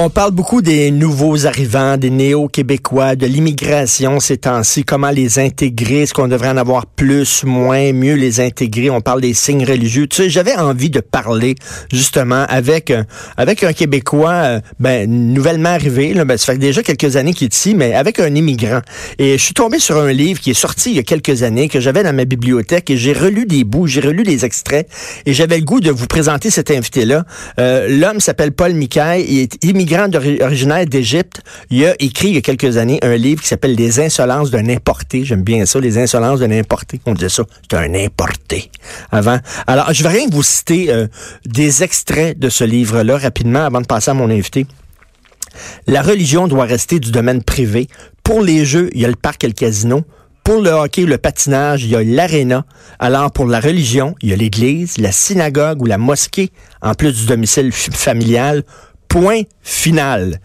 On 0.00 0.10
parle 0.10 0.30
beaucoup 0.30 0.62
des 0.62 0.92
nouveaux 0.92 1.46
arrivants, 1.46 1.96
des 1.96 2.10
néo-québécois, 2.10 3.16
de 3.16 3.26
l'immigration 3.26 4.20
ces 4.20 4.36
temps-ci, 4.36 4.84
comment 4.84 5.10
les 5.10 5.40
intégrer, 5.40 6.02
est-ce 6.02 6.14
qu'on 6.14 6.28
devrait 6.28 6.50
en 6.50 6.56
avoir 6.56 6.86
plus, 6.86 7.42
moins, 7.42 7.92
mieux 7.92 8.14
les 8.14 8.38
intégrer? 8.38 8.90
On 8.90 9.00
parle 9.00 9.22
des 9.22 9.34
signes 9.34 9.64
religieux. 9.64 10.06
Tu 10.06 10.14
sais, 10.14 10.30
j'avais 10.30 10.54
envie 10.54 10.88
de 10.88 11.00
parler 11.00 11.56
justement 11.92 12.44
avec 12.48 12.92
euh, 12.92 13.02
avec 13.36 13.64
un 13.64 13.72
Québécois, 13.72 14.30
euh, 14.30 14.60
ben 14.78 15.10
nouvellement 15.10 15.70
arrivé, 15.70 16.14
là, 16.14 16.24
ben, 16.24 16.38
ça 16.38 16.52
fait 16.52 16.58
déjà 16.58 16.84
quelques 16.84 17.16
années 17.16 17.34
qu'il 17.34 17.46
est 17.46 17.56
ici, 17.56 17.74
mais 17.74 17.92
avec 17.94 18.20
un 18.20 18.32
immigrant. 18.36 18.82
Et 19.18 19.36
je 19.36 19.42
suis 19.42 19.54
tombé 19.54 19.80
sur 19.80 19.96
un 19.96 20.12
livre 20.12 20.38
qui 20.38 20.52
est 20.52 20.54
sorti 20.54 20.90
il 20.90 20.96
y 20.96 21.00
a 21.00 21.02
quelques 21.02 21.42
années 21.42 21.68
que 21.68 21.80
j'avais 21.80 22.04
dans 22.04 22.14
ma 22.14 22.24
bibliothèque 22.24 22.88
et 22.90 22.96
j'ai 22.96 23.14
relu 23.14 23.46
des 23.46 23.64
bouts, 23.64 23.88
j'ai 23.88 24.00
relu 24.00 24.22
des 24.22 24.44
extraits 24.44 24.88
et 25.26 25.32
j'avais 25.32 25.58
le 25.58 25.64
goût 25.64 25.80
de 25.80 25.90
vous 25.90 26.06
présenter 26.06 26.50
cet 26.50 26.70
invité-là. 26.70 27.24
Euh, 27.58 27.88
L'homme 27.88 28.20
s'appelle 28.20 28.52
Paul 28.52 28.74
Micaille, 28.74 29.26
il 29.28 29.38
est 29.40 29.64
immigrant 29.64 29.87
originaire 29.94 30.86
d'Égypte. 30.86 31.40
Il 31.70 31.84
a 31.84 31.94
écrit 31.98 32.28
il 32.28 32.34
y 32.34 32.38
a 32.38 32.40
quelques 32.40 32.76
années 32.76 32.98
un 33.02 33.16
livre 33.16 33.42
qui 33.42 33.48
s'appelle 33.48 33.74
Les 33.74 34.00
insolences 34.00 34.50
d'un 34.50 34.68
importé. 34.68 35.24
J'aime 35.24 35.42
bien 35.42 35.66
ça, 35.66 35.80
Les 35.80 35.98
insolences 35.98 36.40
d'un 36.40 36.50
importé. 36.50 37.00
On 37.06 37.14
disait 37.14 37.28
ça, 37.28 37.44
c'est 37.70 37.76
un 37.76 37.94
importé 37.94 38.70
avant. 39.10 39.38
Alors, 39.66 39.92
je 39.92 40.02
vais 40.02 40.08
rien 40.08 40.26
vous 40.30 40.42
citer 40.42 40.92
euh, 40.92 41.06
des 41.46 41.82
extraits 41.82 42.38
de 42.38 42.48
ce 42.48 42.64
livre-là 42.64 43.18
rapidement 43.18 43.64
avant 43.64 43.80
de 43.80 43.86
passer 43.86 44.10
à 44.10 44.14
mon 44.14 44.30
invité. 44.30 44.66
La 45.86 46.02
religion 46.02 46.48
doit 46.48 46.64
rester 46.64 47.00
du 47.00 47.10
domaine 47.10 47.42
privé. 47.42 47.88
Pour 48.22 48.42
les 48.42 48.64
jeux, 48.64 48.90
il 48.92 49.00
y 49.00 49.04
a 49.04 49.08
le 49.08 49.16
parc 49.16 49.44
et 49.44 49.48
le 49.48 49.52
casino. 49.52 50.04
Pour 50.44 50.62
le 50.62 50.70
hockey, 50.70 51.04
le 51.04 51.18
patinage, 51.18 51.84
il 51.84 51.90
y 51.90 51.96
a 51.96 52.02
l'aréna. 52.02 52.64
Alors, 52.98 53.30
pour 53.30 53.46
la 53.46 53.60
religion, 53.60 54.14
il 54.22 54.30
y 54.30 54.32
a 54.32 54.36
l'église, 54.36 54.96
la 54.96 55.12
synagogue 55.12 55.82
ou 55.82 55.86
la 55.86 55.98
mosquée, 55.98 56.50
en 56.80 56.94
plus 56.94 57.12
du 57.12 57.26
domicile 57.26 57.70
familial. 57.70 58.64
Point 59.08 59.42
final. 59.62 60.38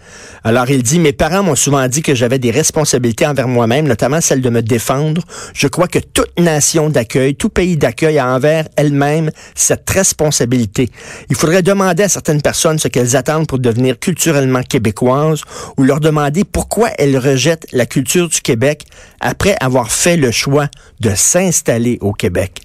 Alors 0.44 0.69
il 0.69 0.83
dit, 0.83 1.00
mes 1.00 1.14
parents 1.14 1.44
m'ont 1.44 1.56
souvent 1.56 1.88
dit 1.88 2.02
que 2.02 2.16
j'avais 2.16 2.39
des 2.39 2.52
responsabilités 2.52 3.25
envers 3.25 3.47
moi-même, 3.47 3.88
notamment 3.88 4.22
celle 4.22 4.42
de 4.42 4.50
me 4.50 4.61
défendre. 4.61 5.22
Je 5.53 5.67
crois 5.67 5.88
que 5.88 6.00
toute 6.00 6.39
nation 6.39 6.89
d'accueil, 6.89 7.36
tout 7.36 7.50
pays 7.50 7.78
d'accueil 7.78 8.20
a 8.20 8.28
envers 8.28 8.67
elle-même 8.75 9.31
cette 9.55 9.89
responsabilité. 9.89 10.89
Il 11.30 11.36
faudrait 11.36 11.61
demander 11.61 12.03
à 12.03 12.09
certaines 12.09 12.42
personnes 12.42 12.80
ce 12.80 12.88
qu'elles 12.88 13.16
attendent 13.16 13.47
pour 13.47 13.59
devenir 13.59 14.00
culturellement 14.00 14.64
québécoises 14.64 15.42
ou 15.77 15.83
leur 15.83 16.00
demander 16.00 16.44
pourquoi 16.44 16.89
elles 16.98 17.17
rejettent 17.17 17.67
la 17.73 17.86
culture 17.86 18.30
du 18.30 18.42
Québec 18.42 18.86
après 19.20 19.55
avoir 19.59 19.92
fait 19.92 20.17
le 20.17 20.31
choix 20.31 20.67
de 21.00 21.11
s'installer 21.16 21.98
au 22.02 22.14
Québec. 22.14 22.61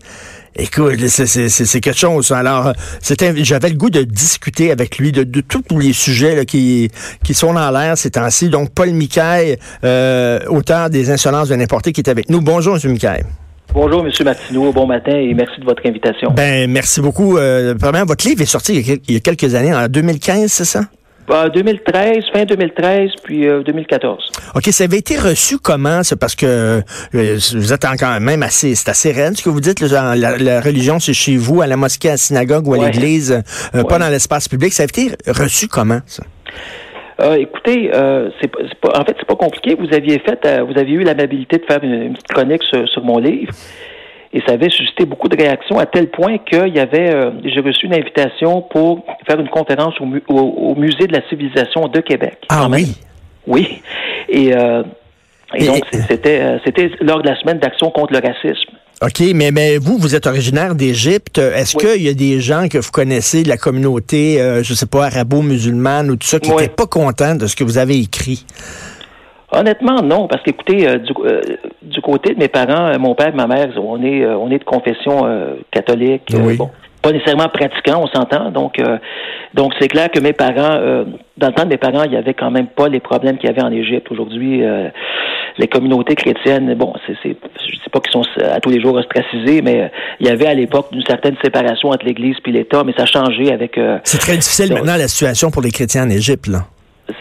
Écoute, 0.58 1.06
c'est 1.06 1.80
quelque 1.80 1.96
chose. 1.96 2.32
Alors, 2.32 2.72
j'avais 3.00 3.68
le 3.68 3.76
goût 3.76 3.90
de 3.90 4.02
discuter 4.02 4.72
avec 4.72 4.98
lui 4.98 5.12
de, 5.12 5.40
tous 5.40 5.78
les 5.78 5.92
sujets 5.92 6.34
là, 6.34 6.44
qui, 6.44 6.90
qui 7.22 7.32
sont 7.32 7.52
dans 7.52 7.70
l'air 7.70 7.96
ces 7.96 8.10
temps-ci. 8.10 8.48
Donc, 8.48 8.70
Paul 8.74 8.90
Micaille, 8.90 9.56
euh, 9.84 10.40
auteur 10.48 10.90
des 10.90 11.10
Insolences 11.10 11.48
de 11.48 11.54
n'importe 11.54 11.92
qui 11.92 12.00
est 12.00 12.08
avec 12.08 12.28
nous. 12.28 12.40
Bonjour, 12.40 12.76
M. 12.82 12.90
Micaille. 12.90 13.22
Bonjour, 13.72 14.04
M. 14.04 14.10
Martineau. 14.24 14.72
Bon 14.72 14.86
matin 14.86 15.12
et 15.12 15.32
merci 15.34 15.60
de 15.60 15.64
votre 15.64 15.86
invitation. 15.86 16.32
Ben, 16.32 16.68
merci 16.68 17.00
beaucoup. 17.00 17.36
Euh, 17.36 17.74
votre 17.78 18.26
livre 18.26 18.42
est 18.42 18.46
sorti 18.46 19.00
il 19.06 19.14
y 19.14 19.16
a 19.16 19.20
quelques 19.20 19.54
années, 19.54 19.74
en 19.74 19.86
2015, 19.86 20.50
c'est 20.50 20.64
ça? 20.64 20.80
2013, 21.28 22.24
fin 22.32 22.44
2013, 22.44 23.10
puis 23.22 23.46
2014. 23.64 24.32
Euh, 24.54 24.58
OK, 24.58 24.64
ça 24.66 24.84
avait 24.84 24.98
été 24.98 25.16
reçu 25.16 25.58
comment? 25.58 26.02
C'est 26.02 26.18
parce 26.18 26.34
que 26.34 26.80
euh, 27.14 27.38
vous 27.54 27.72
êtes 27.72 27.84
quand 27.98 28.20
même 28.20 28.42
assez, 28.42 28.74
c'est 28.74 28.90
assez 28.90 29.12
raide 29.12 29.36
ce 29.36 29.42
que 29.42 29.50
vous 29.50 29.60
dites. 29.60 29.80
la, 29.80 30.16
la, 30.16 30.60
religion, 30.60 30.98
c'est 30.98 31.12
chez 31.12 31.36
vous, 31.36 31.60
à 31.60 31.66
la 31.66 31.76
mosquée, 31.76 32.08
à 32.08 32.12
la 32.12 32.16
synagogue 32.16 32.66
ou 32.66 32.74
à 32.74 32.86
l'église, 32.86 33.42
euh, 33.74 33.84
pas 33.84 33.98
dans 33.98 34.08
l'espace 34.08 34.48
public. 34.48 34.72
Ça 34.72 34.84
a 34.84 34.86
été 34.86 35.12
reçu 35.26 35.68
comment, 35.68 36.00
ça? 36.06 36.22
écoutez, 37.36 37.90
c'est 38.40 38.48
pas, 38.80 38.90
en 38.94 39.04
fait, 39.04 39.16
c'est 39.18 39.26
pas 39.26 39.34
compliqué. 39.34 39.74
Vous 39.74 39.92
aviez 39.92 40.20
fait, 40.20 40.62
vous 40.62 40.78
aviez 40.78 40.94
eu 40.94 41.02
l'amabilité 41.02 41.58
de 41.58 41.64
faire 41.64 41.82
une, 41.82 42.14
petite 42.14 42.28
chronique 42.28 42.62
sur 42.62 43.04
mon 43.04 43.18
livre. 43.18 43.52
Et 44.32 44.42
ça 44.46 44.52
avait 44.52 44.68
suscité 44.68 45.06
beaucoup 45.06 45.28
de 45.28 45.36
réactions 45.36 45.78
à 45.78 45.86
tel 45.86 46.10
point 46.10 46.38
qu'il 46.38 46.74
y 46.74 46.80
avait, 46.80 47.14
euh, 47.14 47.30
j'ai 47.44 47.60
reçu 47.60 47.86
une 47.86 47.94
invitation 47.94 48.60
pour 48.60 49.04
faire 49.26 49.40
une 49.40 49.48
conférence 49.48 49.94
au, 50.00 50.74
musée 50.74 51.06
de 51.06 51.14
la 51.14 51.26
civilisation 51.28 51.88
de 51.88 52.00
Québec. 52.00 52.36
Ah 52.50 52.68
oui? 52.70 52.94
Oui. 53.46 53.80
Et, 54.28 54.54
euh, 54.54 54.82
donc 55.58 55.82
c'était 56.10 56.40
euh, 56.40 56.58
c'était 56.62 56.90
lors 57.00 57.22
de 57.22 57.28
la 57.28 57.40
semaine 57.40 57.58
d'action 57.58 57.90
contre 57.90 58.12
le 58.12 58.18
racisme. 58.18 58.70
OK, 59.00 59.22
mais, 59.34 59.50
mais 59.50 59.78
vous, 59.78 59.96
vous 59.96 60.14
êtes 60.14 60.26
originaire 60.26 60.74
d'Égypte. 60.74 61.38
Est-ce 61.38 61.76
qu'il 61.76 62.02
y 62.02 62.08
a 62.08 62.14
des 62.14 62.40
gens 62.40 62.68
que 62.68 62.78
vous 62.78 62.90
connaissez 62.90 63.44
de 63.44 63.48
la 63.48 63.56
communauté, 63.56 64.38
je 64.62 64.74
sais 64.74 64.86
pas, 64.86 65.06
arabo-musulmane 65.06 66.10
ou 66.10 66.16
tout 66.16 66.26
ça, 66.26 66.40
qui 66.40 66.50
n'étaient 66.50 66.68
pas 66.68 66.88
contents 66.88 67.36
de 67.36 67.46
ce 67.46 67.54
que 67.54 67.62
vous 67.62 67.78
avez 67.78 67.96
écrit? 67.96 68.44
Honnêtement, 69.50 70.02
non, 70.02 70.28
parce 70.28 70.42
qu'écoutez, 70.42 70.86
euh, 70.86 70.98
du, 70.98 71.12
euh, 71.24 71.40
du, 71.80 72.02
côté 72.02 72.34
de 72.34 72.38
mes 72.38 72.48
parents, 72.48 72.88
euh, 72.88 72.98
mon 72.98 73.14
père 73.14 73.28
et 73.28 73.36
ma 73.36 73.46
mère, 73.46 73.68
on 73.78 74.02
est, 74.02 74.26
on 74.26 74.50
est 74.50 74.58
de 74.58 74.64
confession 74.64 75.26
catholique. 75.70 76.34
Bon, 76.58 76.70
pas 77.00 77.12
nécessairement 77.12 77.48
pratiquant, 77.48 78.02
on 78.02 78.08
s'entend. 78.08 78.50
Donc, 78.50 78.76
donc 79.54 79.72
c'est 79.80 79.88
clair 79.88 80.10
que 80.10 80.20
mes 80.20 80.32
parents, 80.32 81.04
dans 81.36 81.46
le 81.46 81.52
temps 81.52 81.64
de 81.64 81.68
mes 81.68 81.78
parents, 81.78 82.02
il 82.04 82.12
y 82.12 82.16
avait 82.16 82.34
quand 82.34 82.50
même 82.50 82.66
pas 82.66 82.88
les 82.88 83.00
problèmes 83.00 83.38
qu'il 83.38 83.48
y 83.48 83.52
avait 83.52 83.62
en 83.62 83.70
Égypte. 83.70 84.10
Aujourd'hui, 84.10 84.62
les 85.56 85.68
communautés 85.68 86.16
chrétiennes, 86.16 86.74
bon, 86.74 86.92
c'est, 87.06 87.16
c'est, 87.22 87.36
je 87.66 87.76
sais 87.76 87.90
pas 87.90 88.00
qu'ils 88.00 88.12
sont 88.12 88.24
à 88.42 88.60
tous 88.60 88.70
les 88.70 88.82
jours 88.82 88.96
ostracisés, 88.96 89.62
mais 89.62 89.90
il 90.20 90.26
y 90.26 90.30
avait 90.30 90.46
à 90.46 90.54
l'époque 90.54 90.88
une 90.92 91.04
certaine 91.06 91.36
séparation 91.42 91.90
entre 91.90 92.04
l'Église 92.04 92.36
puis 92.42 92.52
l'État, 92.52 92.82
mais 92.84 92.92
ça 92.96 93.04
a 93.04 93.06
changé 93.06 93.52
avec. 93.52 93.80
c'est 94.02 94.18
très 94.18 94.36
difficile 94.36 94.74
maintenant 94.74 94.96
la 94.96 95.08
situation 95.08 95.50
pour 95.50 95.62
les 95.62 95.70
chrétiens 95.70 96.04
en 96.04 96.10
Égypte, 96.10 96.48
là 96.48 96.64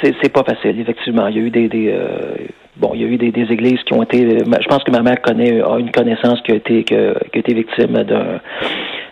c'est 0.02 0.30
pas 0.30 0.44
facile, 0.44 0.80
effectivement. 0.80 1.28
Il 1.28 1.36
y 1.36 1.40
a 1.40 1.42
eu 1.44 1.50
des, 1.50 1.70
euh, 1.90 2.36
bon, 2.78 2.92
il 2.94 3.02
y 3.02 3.04
a 3.04 3.08
eu 3.08 3.18
des, 3.18 3.52
églises 3.52 3.80
qui 3.86 3.94
ont 3.94 4.04
été. 4.04 4.40
Je 4.40 4.68
pense 4.68 4.84
que 4.84 4.92
ma 4.92 5.02
mère 5.02 5.22
connaît 5.22 5.62
a 5.62 5.78
une 5.78 5.92
connaissance 5.92 6.40
qui 6.42 6.52
a 6.52 6.56
été 6.56 6.84
qui 6.84 6.96
a, 6.96 7.14
été 7.34 7.54
victime 7.54 8.04
d'un 8.04 8.40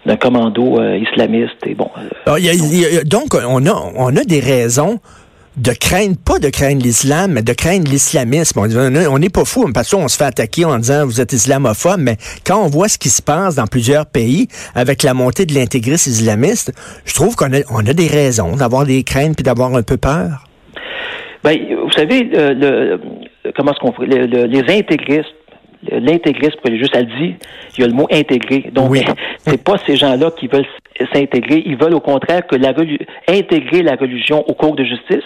d'un 0.05 0.17
commando 0.17 0.79
euh, 0.79 0.97
islamiste 0.97 1.65
et 1.65 1.73
bon. 1.73 1.89
Euh, 2.27 3.03
donc 3.05 3.35
on 3.35 3.65
a 3.65 3.91
on 3.95 4.15
a 4.15 4.23
des 4.23 4.39
raisons 4.39 4.99
de 5.57 5.71
craindre, 5.71 6.17
pas 6.17 6.37
de 6.37 6.49
craindre 6.49 6.83
l'islam, 6.83 7.31
mais 7.31 7.41
de 7.41 7.53
craindre 7.53 7.89
l'islamisme. 7.89 8.59
On 8.59 9.19
n'est 9.19 9.29
pas 9.29 9.45
fou, 9.45 9.71
parce 9.73 9.89
qu'on 9.89 10.07
se 10.07 10.17
fait 10.17 10.25
attaquer 10.25 10.65
en 10.65 10.77
disant 10.77 11.05
vous 11.05 11.21
êtes 11.21 11.31
islamophobe, 11.31 11.99
mais 11.99 12.17
quand 12.45 12.61
on 12.61 12.67
voit 12.67 12.89
ce 12.89 12.97
qui 12.97 13.09
se 13.09 13.21
passe 13.21 13.55
dans 13.55 13.67
plusieurs 13.67 14.05
pays 14.05 14.47
avec 14.73 15.03
la 15.03 15.13
montée 15.13 15.45
de 15.45 15.53
l'intégrisme 15.53 16.09
islamiste, 16.09 16.73
je 17.05 17.13
trouve 17.13 17.35
qu'on 17.35 17.53
a, 17.53 17.59
on 17.69 17.85
a 17.85 17.93
des 17.93 18.07
raisons 18.07 18.57
d'avoir 18.57 18.85
des 18.85 19.03
craintes 19.03 19.35
puis 19.35 19.43
d'avoir 19.43 19.73
un 19.73 19.83
peu 19.83 19.97
peur. 19.97 20.45
Ben, 21.45 21.59
vous 21.75 21.91
savez, 21.91 22.27
euh, 22.33 22.55
le, 22.55 23.51
comment 23.55 23.71
est-ce 23.71 23.79
qu'on 23.79 23.93
les 24.01 24.77
intégristes, 24.79 25.35
l'intégrisme 25.91 26.57
religieux, 26.65 26.87
ça 26.91 27.01
le 27.01 27.05
dit, 27.05 27.35
il 27.77 27.81
y 27.81 27.83
a 27.83 27.87
le 27.87 27.93
mot 27.93 28.07
intégré. 28.11 28.71
Donc, 28.73 28.89
oui. 28.89 29.03
c'est 29.37 29.63
pas 29.63 29.75
ces 29.85 29.95
gens-là 29.95 30.31
qui 30.31 30.47
veulent 30.47 30.65
s'intégrer, 31.13 31.61
ils 31.63 31.77
veulent 31.77 31.93
au 31.93 31.99
contraire 31.99 32.47
que 32.47 32.55
la 32.55 32.73
intégrer 33.29 33.83
la 33.83 33.95
religion 33.95 34.43
au 34.49 34.55
cours 34.55 34.75
de 34.75 34.83
justice 34.83 35.23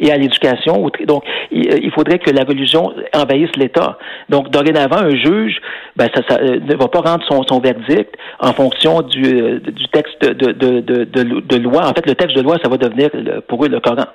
et 0.00 0.10
à 0.10 0.16
l'éducation. 0.16 0.90
Donc, 1.06 1.24
il 1.50 1.90
faudrait 1.92 2.18
que 2.18 2.30
la 2.30 2.44
religion 2.44 2.94
envahisse 3.14 3.54
l'État. 3.56 3.98
Donc, 4.30 4.48
dorénavant, 4.50 4.96
un 4.96 5.14
juge 5.14 5.60
ben, 5.96 6.08
ça, 6.14 6.22
ça, 6.28 6.38
euh, 6.40 6.60
ne 6.60 6.74
va 6.76 6.88
pas 6.88 7.00
rendre 7.00 7.24
son, 7.28 7.42
son 7.42 7.60
verdict 7.60 8.14
en 8.40 8.54
fonction 8.54 9.02
du, 9.02 9.22
euh, 9.22 9.60
du 9.60 9.86
texte 9.88 10.22
de, 10.22 10.52
de, 10.52 10.80
de, 10.80 11.04
de, 11.04 11.56
loi. 11.58 11.86
En 11.86 11.92
fait, 11.92 12.06
le 12.06 12.14
texte 12.14 12.36
de 12.36 12.42
loi, 12.42 12.56
ça 12.62 12.70
va 12.70 12.78
devenir 12.78 13.10
pour 13.48 13.66
eux 13.66 13.68
le 13.68 13.80
Coran. 13.80 14.06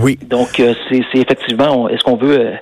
Oui. 0.00 0.18
Donc, 0.28 0.60
euh, 0.60 0.74
c'est 0.88 1.02
effectivement, 1.14 1.88
est-ce 1.88 2.02
qu'on 2.02 2.16
veut... 2.16 2.52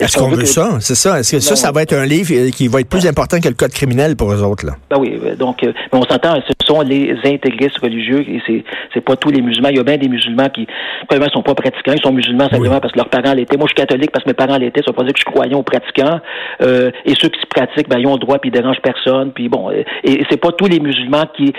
Euh, 0.00 0.04
est-ce 0.04 0.16
qu'on 0.16 0.28
veut, 0.28 0.44
ça? 0.44 0.78
C'est 0.80 0.94
ça. 0.94 1.20
Est-ce 1.20 1.32
que 1.32 1.40
ça, 1.40 1.56
ça 1.56 1.72
va 1.72 1.82
être 1.82 1.94
un 1.94 2.04
livre 2.04 2.30
euh, 2.32 2.50
qui 2.50 2.68
va 2.68 2.80
être 2.80 2.88
plus 2.88 3.06
important 3.06 3.40
que 3.40 3.48
le 3.48 3.54
code 3.54 3.72
criminel 3.72 4.16
pour 4.16 4.32
eux 4.32 4.42
autres? 4.42 4.66
Là? 4.66 4.72
Ben 4.90 4.98
oui. 4.98 5.18
Donc, 5.38 5.58
mais 5.62 5.72
on 5.92 6.02
s'entend, 6.02 6.36
ce 6.46 6.66
sont 6.66 6.80
les 6.82 7.16
intégristes 7.24 7.78
religieux 7.78 8.24
et 8.28 8.40
c'est, 8.46 8.64
c'est 8.94 9.00
pas 9.00 9.16
tous 9.16 9.30
les 9.30 9.42
musulmans. 9.42 9.68
Il 9.70 9.76
y 9.76 9.80
a 9.80 9.84
bien 9.84 9.96
des 9.96 10.08
musulmans 10.08 10.48
qui, 10.48 10.66
premièrement, 11.08 11.32
sont 11.32 11.42
pas 11.42 11.54
pratiquants. 11.54 11.92
Ils 11.92 12.02
sont 12.02 12.12
musulmans 12.12 12.48
simplement 12.48 12.80
parce 12.80 12.92
que 12.92 12.98
leurs 12.98 13.10
parents 13.10 13.34
l'étaient. 13.34 13.56
Moi, 13.56 13.66
je 13.68 13.80
suis 13.80 13.86
catholique 13.86 14.10
parce 14.10 14.24
que 14.24 14.30
mes 14.30 14.34
parents 14.34 14.58
l'étaient. 14.58 14.82
Ça 14.82 14.90
veut 14.90 14.96
pas 14.96 15.04
dire 15.04 15.12
que 15.12 15.18
je 15.18 15.24
suis 15.24 15.32
croyant 15.32 15.58
ou 15.58 15.62
pratiquant. 15.62 16.20
et 16.60 17.14
ceux 17.20 17.28
qui 17.28 17.40
se 17.40 17.46
pratiquent, 17.48 17.88
ben, 17.88 17.98
ils 17.98 18.06
ont 18.06 18.14
le 18.14 18.20
droit 18.20 18.38
puis 18.38 18.50
ils 18.50 18.52
dérangent 18.52 18.82
personne. 18.82 19.32
Puis 19.32 19.48
bon, 19.48 19.70
et 19.70 19.84
c'est 20.30 20.40
pas 20.40 20.52
tous 20.52 20.66
les 20.66 20.80
musulmans 20.80 21.24
qui 21.36 21.52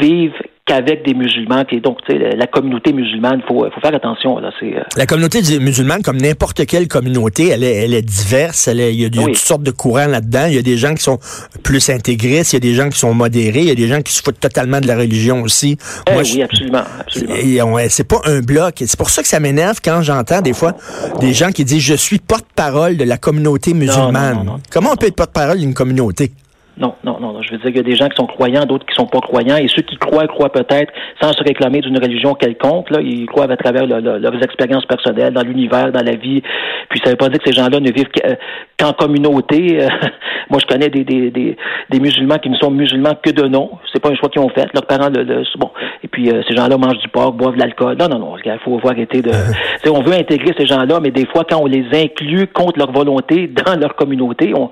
vivent 0.00 0.32
qu'avec 0.66 1.04
des 1.04 1.14
musulmans, 1.14 1.64
qui 1.64 1.80
donc 1.80 1.98
tu 2.06 2.12
sais 2.12 2.36
la 2.36 2.46
communauté 2.46 2.92
musulmane, 2.92 3.42
il 3.42 3.46
faut, 3.46 3.64
faut 3.70 3.80
faire 3.80 3.94
attention 3.94 4.38
là. 4.38 4.50
C'est 4.60 4.74
euh, 4.76 4.82
la 4.96 5.06
communauté 5.06 5.40
musulmane, 5.60 6.02
comme 6.02 6.16
n'importe 6.16 6.64
quelle 6.66 6.88
communauté, 6.88 7.48
elle 7.48 7.64
est, 7.64 7.83
elle 7.84 7.94
est 7.94 8.02
diverse. 8.02 8.68
Elle 8.68 8.80
il 8.80 9.00
y 9.00 9.06
a, 9.06 9.10
toutes 9.10 9.36
sortes 9.36 9.62
de 9.62 9.70
courants 9.70 10.06
là-dedans. 10.06 10.46
Il 10.46 10.54
y 10.54 10.58
a 10.58 10.62
des 10.62 10.76
gens 10.76 10.94
qui 10.94 11.02
sont 11.02 11.18
plus 11.62 11.88
intégristes, 11.90 12.52
il 12.52 12.56
y 12.56 12.58
a 12.58 12.60
des 12.60 12.74
gens 12.74 12.88
qui 12.88 12.98
sont 12.98 13.14
modérés, 13.14 13.60
il 13.60 13.68
y 13.68 13.70
a 13.70 13.74
des 13.74 13.88
gens 13.88 14.02
qui 14.02 14.12
se 14.12 14.22
foutent 14.22 14.40
totalement 14.40 14.80
de 14.80 14.86
la 14.86 14.96
religion 14.96 15.42
aussi. 15.42 15.78
Eh 16.10 16.16
oui, 16.16 16.42
absolument, 16.42 16.84
absolument. 17.00 17.78
C'est 17.88 18.04
pas 18.04 18.20
un 18.24 18.40
bloc. 18.40 18.82
C'est 18.86 18.96
pour 18.96 19.10
ça 19.10 19.22
que 19.22 19.28
ça 19.28 19.40
m'énerve 19.40 19.78
quand 19.84 20.02
j'entends 20.02 20.40
des 20.40 20.52
fois 20.52 20.76
des 21.20 21.32
gens 21.32 21.50
qui 21.50 21.64
disent 21.64 21.82
je 21.82 21.94
suis 21.94 22.18
porte-parole 22.18 22.96
de 22.96 23.04
la 23.04 23.16
communauté 23.16 23.74
musulmane. 23.74 24.60
Comment 24.70 24.92
on 24.92 24.96
peut 24.96 25.06
être 25.06 25.16
porte-parole 25.16 25.58
d'une 25.58 25.74
communauté? 25.74 26.32
Non, 26.76 26.94
non, 27.04 27.20
non, 27.20 27.40
Je 27.42 27.52
veux 27.52 27.58
dire 27.58 27.66
qu'il 27.66 27.76
y 27.76 27.80
a 27.80 27.82
des 27.82 27.94
gens 27.94 28.08
qui 28.08 28.16
sont 28.16 28.26
croyants, 28.26 28.64
d'autres 28.64 28.84
qui 28.84 28.94
sont 28.94 29.06
pas 29.06 29.20
croyants, 29.20 29.56
et 29.56 29.68
ceux 29.68 29.82
qui 29.82 29.96
croient, 29.96 30.26
croient 30.26 30.50
peut-être 30.50 30.92
sans 31.20 31.32
se 31.32 31.42
réclamer 31.44 31.80
d'une 31.80 31.98
religion 31.98 32.34
quelconque. 32.34 32.90
Là, 32.90 33.00
ils 33.00 33.26
croient 33.26 33.50
à 33.50 33.56
travers 33.56 33.86
leurs 33.86 34.42
expériences 34.42 34.86
personnelles, 34.86 35.32
dans 35.32 35.42
l'univers, 35.42 35.92
dans 35.92 36.04
la 36.04 36.16
vie. 36.16 36.42
Puis 36.90 37.00
ça 37.04 37.10
veut 37.10 37.16
pas 37.16 37.28
dire 37.28 37.38
que 37.38 37.50
ces 37.50 37.56
gens-là 37.56 37.78
ne 37.78 37.92
vivent 37.92 38.08
euh, 38.24 38.34
qu'en 38.78 38.92
communauté. 38.92 39.78
Moi, 40.50 40.58
je 40.60 40.66
connais 40.66 40.88
des, 40.88 41.04
des, 41.04 41.30
des, 41.30 41.56
des, 41.90 42.00
musulmans 42.00 42.38
qui 42.38 42.50
ne 42.50 42.56
sont 42.56 42.70
musulmans 42.70 43.14
que 43.22 43.30
de 43.30 43.46
nom. 43.46 43.70
C'est 43.92 44.00
pas 44.00 44.10
un 44.10 44.14
choix 44.14 44.28
qu'ils 44.28 44.42
ont 44.42 44.50
fait. 44.50 44.66
Leurs 44.74 44.86
parents, 44.86 45.08
le, 45.08 45.44
bon. 45.58 45.70
Et 46.02 46.08
puis 46.08 46.30
euh, 46.30 46.42
ces 46.48 46.54
gens-là 46.56 46.76
mangent 46.76 46.98
du 46.98 47.08
porc, 47.08 47.32
boivent 47.32 47.54
de 47.54 47.60
l'alcool. 47.60 47.96
Non, 47.98 48.08
non, 48.08 48.18
non. 48.18 48.36
Il 48.44 48.58
faut, 48.64 48.78
faut 48.78 48.88
arrêter 48.88 49.22
de. 49.22 49.30
on 49.90 50.02
veut 50.02 50.14
intégrer 50.14 50.54
ces 50.58 50.66
gens-là, 50.66 51.00
mais 51.00 51.10
des 51.10 51.26
fois, 51.26 51.44
quand 51.48 51.60
on 51.60 51.66
les 51.66 51.86
inclut 51.92 52.46
contre 52.48 52.78
leur 52.78 52.92
volonté 52.92 53.46
dans 53.48 53.78
leur 53.78 53.94
communauté, 53.94 54.52
on, 54.54 54.70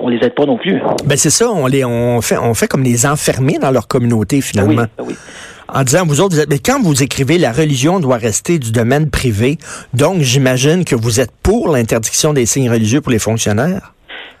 on 0.00 0.08
les 0.08 0.18
aide 0.18 0.34
pas 0.34 0.46
non 0.46 0.56
plus. 0.56 0.80
Ben 1.06 1.16
c'est 1.16 1.30
ça, 1.40 1.50
on 1.50 1.66
les 1.66 1.84
on 1.86 2.20
fait 2.20 2.36
on 2.36 2.52
fait 2.52 2.68
comme 2.68 2.82
les 2.82 3.06
enfermer 3.06 3.58
dans 3.58 3.70
leur 3.70 3.88
communauté 3.88 4.42
finalement. 4.42 4.86
Oui, 4.98 5.06
oui. 5.08 5.14
En 5.72 5.84
disant 5.84 6.04
vous 6.04 6.20
autres, 6.20 6.34
vous 6.34 6.40
êtes, 6.40 6.50
mais 6.50 6.58
quand 6.58 6.82
vous 6.82 7.02
écrivez 7.02 7.38
la 7.38 7.52
religion 7.52 7.98
doit 7.98 8.16
rester 8.16 8.58
du 8.58 8.72
domaine 8.72 9.08
privé, 9.08 9.56
donc 9.94 10.20
j'imagine 10.20 10.84
que 10.84 10.94
vous 10.94 11.18
êtes 11.18 11.30
pour 11.42 11.68
l'interdiction 11.68 12.34
des 12.34 12.44
signes 12.44 12.70
religieux 12.70 13.00
pour 13.00 13.12
les 13.12 13.18
fonctionnaires? 13.18 13.94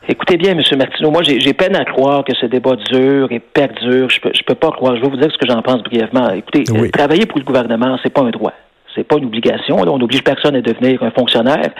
Écoutez 0.08 0.36
bien, 0.36 0.52
M. 0.52 0.62
Martineau, 0.76 1.10
moi 1.10 1.22
j'ai 1.22 1.54
peine 1.54 1.76
à 1.76 1.84
croire 1.84 2.22
que 2.24 2.34
ce 2.34 2.46
débat 2.46 2.76
dure 2.90 3.28
et 3.30 3.38
perdure. 3.40 4.10
Je 4.10 4.20
peux, 4.20 4.32
je 4.34 4.42
peux 4.42 4.56
pas 4.56 4.70
croire. 4.70 4.96
Je 4.96 5.02
vais 5.02 5.08
vous 5.08 5.16
dire 5.16 5.30
ce 5.32 5.38
que 5.38 5.46
j'en 5.50 5.62
pense 5.62 5.82
brièvement. 5.82 6.30
Écoutez, 6.32 6.64
travailler 6.90 7.24
pour 7.24 7.38
le 7.38 7.44
gouvernement, 7.44 7.96
c'est 8.02 8.12
pas 8.12 8.22
un 8.22 8.30
droit 8.30 8.52
c'est 8.94 9.04
pas 9.04 9.16
une 9.18 9.26
obligation. 9.26 9.76
Là. 9.84 9.92
On 9.92 9.98
n'oblige 9.98 10.22
personne 10.22 10.56
à 10.56 10.60
devenir 10.60 11.02
un 11.02 11.10
fonctionnaire. 11.10 11.70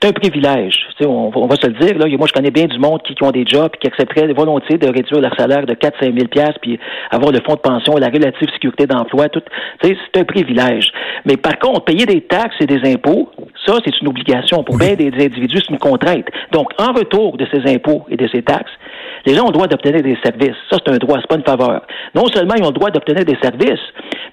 C'est 0.00 0.08
un 0.08 0.12
privilège. 0.12 0.86
On, 1.04 1.30
va 1.46 1.56
se 1.56 1.66
le 1.66 1.74
dire. 1.74 1.98
Là. 1.98 2.06
Moi, 2.16 2.26
je 2.26 2.32
connais 2.32 2.50
bien 2.50 2.66
du 2.66 2.78
monde 2.78 3.02
qui, 3.02 3.14
ont 3.22 3.30
des 3.30 3.44
jobs 3.46 3.70
qui 3.80 3.86
accepteraient 3.86 4.32
volontiers 4.32 4.78
de 4.78 4.86
réduire 4.86 5.20
leur 5.20 5.34
salaire 5.36 5.66
de 5.66 5.74
4 5.74 5.98
5 6.00 6.14
000 6.14 6.28
puis 6.60 6.78
avoir 7.10 7.32
le 7.32 7.40
fonds 7.46 7.54
de 7.54 7.60
pension, 7.60 7.94
la 7.96 8.08
relative 8.08 8.48
sécurité 8.52 8.86
d'emploi. 8.86 9.28
Tout. 9.28 9.42
C'est 9.82 9.96
un 10.16 10.24
privilège. 10.24 10.92
Mais 11.24 11.36
par 11.36 11.58
contre, 11.58 11.84
payer 11.84 12.06
des 12.06 12.22
taxes 12.22 12.56
et 12.60 12.66
des 12.66 12.90
impôts, 12.92 13.30
ça, 13.64 13.74
c'est 13.84 14.00
une 14.00 14.08
obligation. 14.08 14.64
Pour 14.64 14.76
bien 14.76 14.94
des 14.94 15.12
individus, 15.12 15.58
c'est 15.58 15.72
une 15.72 15.78
contrainte. 15.78 16.26
Donc, 16.50 16.70
en 16.78 16.92
retour 16.92 17.36
de 17.36 17.46
ces 17.52 17.72
impôts 17.72 18.04
et 18.10 18.16
de 18.16 18.26
ces 18.28 18.42
taxes, 18.42 18.72
les 19.24 19.34
gens 19.34 19.44
ont 19.44 19.48
le 19.48 19.52
droit 19.52 19.68
d'obtenir 19.68 20.02
des 20.02 20.18
services. 20.22 20.56
Ça, 20.70 20.78
c'est 20.84 20.92
un 20.92 20.98
droit, 20.98 21.18
c'est 21.20 21.28
pas 21.28 21.36
une 21.36 21.44
faveur. 21.44 21.82
Non 22.14 22.26
seulement 22.26 22.54
ils 22.56 22.64
ont 22.64 22.68
le 22.68 22.74
droit 22.74 22.90
d'obtenir 22.90 23.24
des 23.24 23.36
services, 23.40 23.80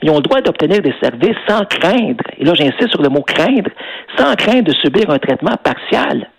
mais 0.01 0.07
ils 0.07 0.09
ont 0.09 0.15
le 0.18 0.21
droit 0.21 0.41
d'obtenir 0.41 0.81
des 0.81 0.94
services 1.01 1.38
sans 1.47 1.63
craindre, 1.65 2.24
et 2.38 2.44
là 2.44 2.53
j'insiste 2.53 2.89
sur 2.89 3.01
le 3.01 3.09
mot 3.09 3.21
craindre, 3.21 3.69
sans 4.18 4.36
craindre 4.36 4.63
de 4.63 4.74
subir 4.74 5.09
un 5.09 5.19
traitement 5.19 5.56
partial. 5.63 6.30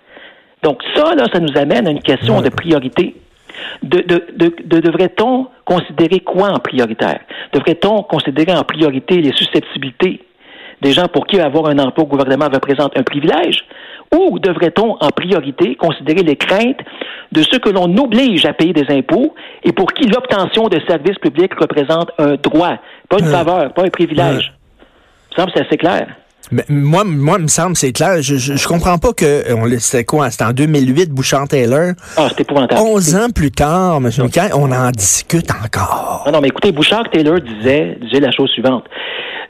Donc 0.62 0.82
ça, 0.94 1.14
là, 1.14 1.24
ça 1.32 1.40
nous 1.40 1.56
amène 1.56 1.86
à 1.86 1.90
une 1.90 2.02
question 2.02 2.40
de 2.40 2.48
priorité. 2.48 3.14
De, 3.82 4.00
devrait-on 4.80 5.46
considérer 5.64 6.20
quoi 6.20 6.50
en 6.50 6.58
prioritaire? 6.58 7.20
Devrait-on 7.52 8.02
considérer 8.02 8.52
en 8.52 8.64
priorité 8.64 9.20
les 9.20 9.32
susceptibilités? 9.32 10.20
Des 10.82 10.92
gens 10.92 11.08
pour 11.08 11.26
qui 11.26 11.40
avoir 11.40 11.66
un 11.66 11.78
emploi 11.78 12.04
au 12.04 12.06
gouvernement 12.06 12.48
représente 12.52 12.96
un 12.96 13.02
privilège? 13.02 13.64
Ou 14.16 14.38
devrait-on 14.38 14.96
en 15.00 15.08
priorité 15.10 15.76
considérer 15.76 16.22
les 16.22 16.36
craintes 16.36 16.80
de 17.30 17.42
ceux 17.42 17.58
que 17.58 17.68
l'on 17.68 17.96
oblige 17.96 18.44
à 18.44 18.52
payer 18.52 18.72
des 18.72 18.86
impôts 18.90 19.34
et 19.62 19.72
pour 19.72 19.92
qui 19.92 20.08
l'obtention 20.08 20.68
de 20.68 20.80
services 20.88 21.18
publics 21.18 21.54
représente 21.54 22.10
un 22.18 22.34
droit, 22.34 22.78
pas 23.08 23.18
une 23.18 23.26
faveur, 23.26 23.72
pas 23.72 23.84
un 23.84 23.90
privilège? 23.90 24.52
Ça 25.36 25.46
me 25.46 25.50
semble 25.50 25.52
c'est 25.54 25.66
assez 25.66 25.76
clair. 25.76 26.08
Mais 26.50 26.64
moi, 26.68 27.04
moi, 27.04 27.36
il 27.38 27.44
me 27.44 27.48
semble, 27.48 27.76
c'est 27.76 27.92
clair. 27.92 28.20
Je, 28.22 28.36
je, 28.36 28.66
comprends 28.66 28.98
pas 28.98 29.12
que, 29.12 29.54
on 29.54 29.68
c'était 29.78 30.04
quoi, 30.04 30.30
c'était 30.30 30.44
en 30.44 30.52
2008, 30.52 31.10
Bouchard-Taylor. 31.10 31.92
Ah, 32.16 32.26
c'était 32.30 32.42
épouvantable. 32.42 32.80
11 32.80 33.16
ans 33.16 33.30
plus 33.32 33.52
tard, 33.52 33.98
M. 33.98 34.10
Michael, 34.18 34.50
on 34.54 34.72
en 34.72 34.90
discute 34.90 35.48
encore. 35.50 36.24
Non, 36.26 36.32
non, 36.32 36.40
mais 36.40 36.48
écoutez, 36.48 36.72
Bouchard-Taylor 36.72 37.40
disait, 37.40 37.98
disait 38.00 38.20
la 38.20 38.32
chose 38.32 38.50
suivante 38.50 38.84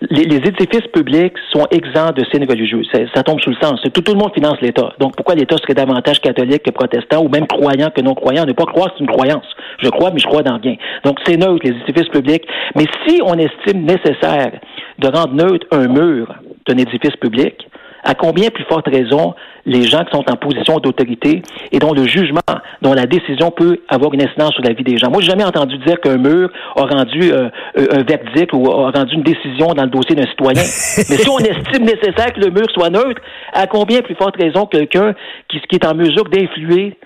les, 0.09 0.37
édifices 0.37 0.87
publics 0.93 1.35
sont 1.53 1.67
exempts 1.71 2.13
de 2.13 2.25
signes 2.33 2.47
religieux. 2.49 2.83
Ça, 3.15 3.23
tombe 3.23 3.41
sous 3.41 3.51
le 3.51 3.57
sens. 3.57 3.81
Tout, 3.93 4.01
tout 4.01 4.13
le 4.13 4.19
monde 4.19 4.33
finance 4.35 4.57
l'État. 4.63 4.93
Donc, 4.99 5.15
pourquoi 5.15 5.35
l'État 5.35 5.57
serait 5.59 5.75
davantage 5.75 6.21
catholique 6.21 6.63
que 6.63 6.71
protestant 6.71 7.23
ou 7.23 7.29
même 7.29 7.47
croyant 7.47 7.91
que 7.91 8.01
non 8.01 8.15
croyant? 8.15 8.47
Ne 8.47 8.53
pas 8.53 8.65
croire, 8.65 8.91
c'est 8.95 9.05
une 9.05 9.11
croyance. 9.11 9.45
Je 9.79 9.89
crois, 9.89 10.11
mais 10.11 10.19
je 10.19 10.27
crois 10.27 10.43
dans 10.43 10.59
rien. 10.59 10.77
Donc, 11.05 11.19
c'est 11.27 11.37
neutre, 11.37 11.61
les 11.65 11.77
édifices 11.83 12.09
publics. 12.09 12.45
Mais 12.77 12.87
si 13.07 13.21
on 13.23 13.35
estime 13.35 13.83
nécessaire 13.83 14.53
de 14.99 15.09
rendre 15.09 15.35
neutre 15.35 15.67
un 15.71 15.89
mur 15.89 16.35
d'un 16.67 16.79
édifice 16.79 17.17
public, 17.21 17.69
à 18.03 18.15
combien 18.15 18.49
plus 18.49 18.65
forte 18.65 18.87
raison 18.87 19.35
les 19.67 19.83
gens 19.85 20.05
qui 20.05 20.13
sont 20.13 20.25
en 20.31 20.37
position 20.37 20.79
d'autorité 20.79 21.43
et 21.73 21.79
dont 21.79 21.93
le 21.93 22.07
jugement, 22.07 22.41
dont 22.83 22.93
la 22.93 23.07
décision 23.07 23.51
peut 23.51 23.79
avoir 23.89 24.13
une 24.15 24.23
incidence 24.23 24.53
sur 24.55 24.63
la 24.63 24.73
vie 24.73 24.85
des 24.85 24.97
gens. 24.97 25.11
Moi, 25.11 25.21
j'ai 25.21 25.31
jamais 25.31 25.45
entendu 25.45 25.79
dire 25.79 26.01
qu'un 26.01 26.17
mur 26.17 26.51
a 26.77 26.83
rendu 26.83 27.33
euh, 27.33 27.49
euh, 27.79 27.87
un 27.93 28.03
verdict 28.03 28.53
ou 28.53 28.71
a 28.71 28.91
rendu 28.91 29.15
une 29.15 29.23
décision 29.23 29.75
dans 29.75 29.85
le 29.85 29.91
dossier 29.91 30.15
d'un 30.15 30.27
citoyen. 30.27 30.63
Mais 30.63 31.17
si 31.17 31.29
on 31.29 31.39
estime 31.39 31.85
nécessaire 31.85 32.33
que 32.33 32.41
le 32.41 32.51
mur 32.51 32.67
soit 32.73 32.91
neutre, 32.91 33.21
à 33.53 33.67
combien 33.67 34.01
plus 34.03 34.15
forte 34.15 34.37
raison 34.37 34.67
quelqu'un 34.67 35.15
qui, 35.49 35.61
qui 35.61 35.77
est 35.77 35.87
en 35.87 35.95
mesure 35.95 36.25
d'influer 36.25 36.97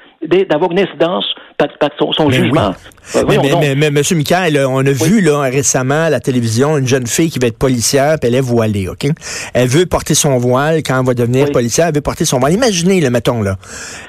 d'avoir 0.48 0.70
une 0.72 0.80
incidence 0.80 1.24
par, 1.56 1.68
son, 1.98 2.30
jugement. 2.30 2.74
mais, 3.14 3.38
mais, 3.76 3.90
mais, 3.90 4.00
M. 4.00 4.02
Michael, 4.16 4.64
on 4.66 4.84
a 4.84 4.90
vu 4.90 5.20
là, 5.20 5.40
récemment 5.42 6.04
à 6.04 6.10
la 6.10 6.20
télévision 6.20 6.76
une 6.76 6.88
jeune 6.88 7.06
fille 7.06 7.30
qui 7.30 7.38
va 7.38 7.46
être 7.46 7.58
policière, 7.58 8.18
puis 8.18 8.28
elle 8.28 8.34
est 8.34 8.40
voilée, 8.40 8.88
OK? 8.88 9.06
Elle 9.52 9.68
veut 9.68 9.86
porter 9.86 10.14
son 10.14 10.38
voile 10.38 10.82
quand 10.82 10.98
elle 10.98 11.06
va 11.06 11.14
devenir 11.14 11.52
policière, 11.52 11.88
elle 11.88 11.94
veut 11.94 12.00
porter 12.00 12.24
son 12.24 12.38
voile. 12.38 12.52
Imaginez, 12.52 13.00
le 13.00 13.10
mettons, 13.10 13.42
là. 13.42 13.56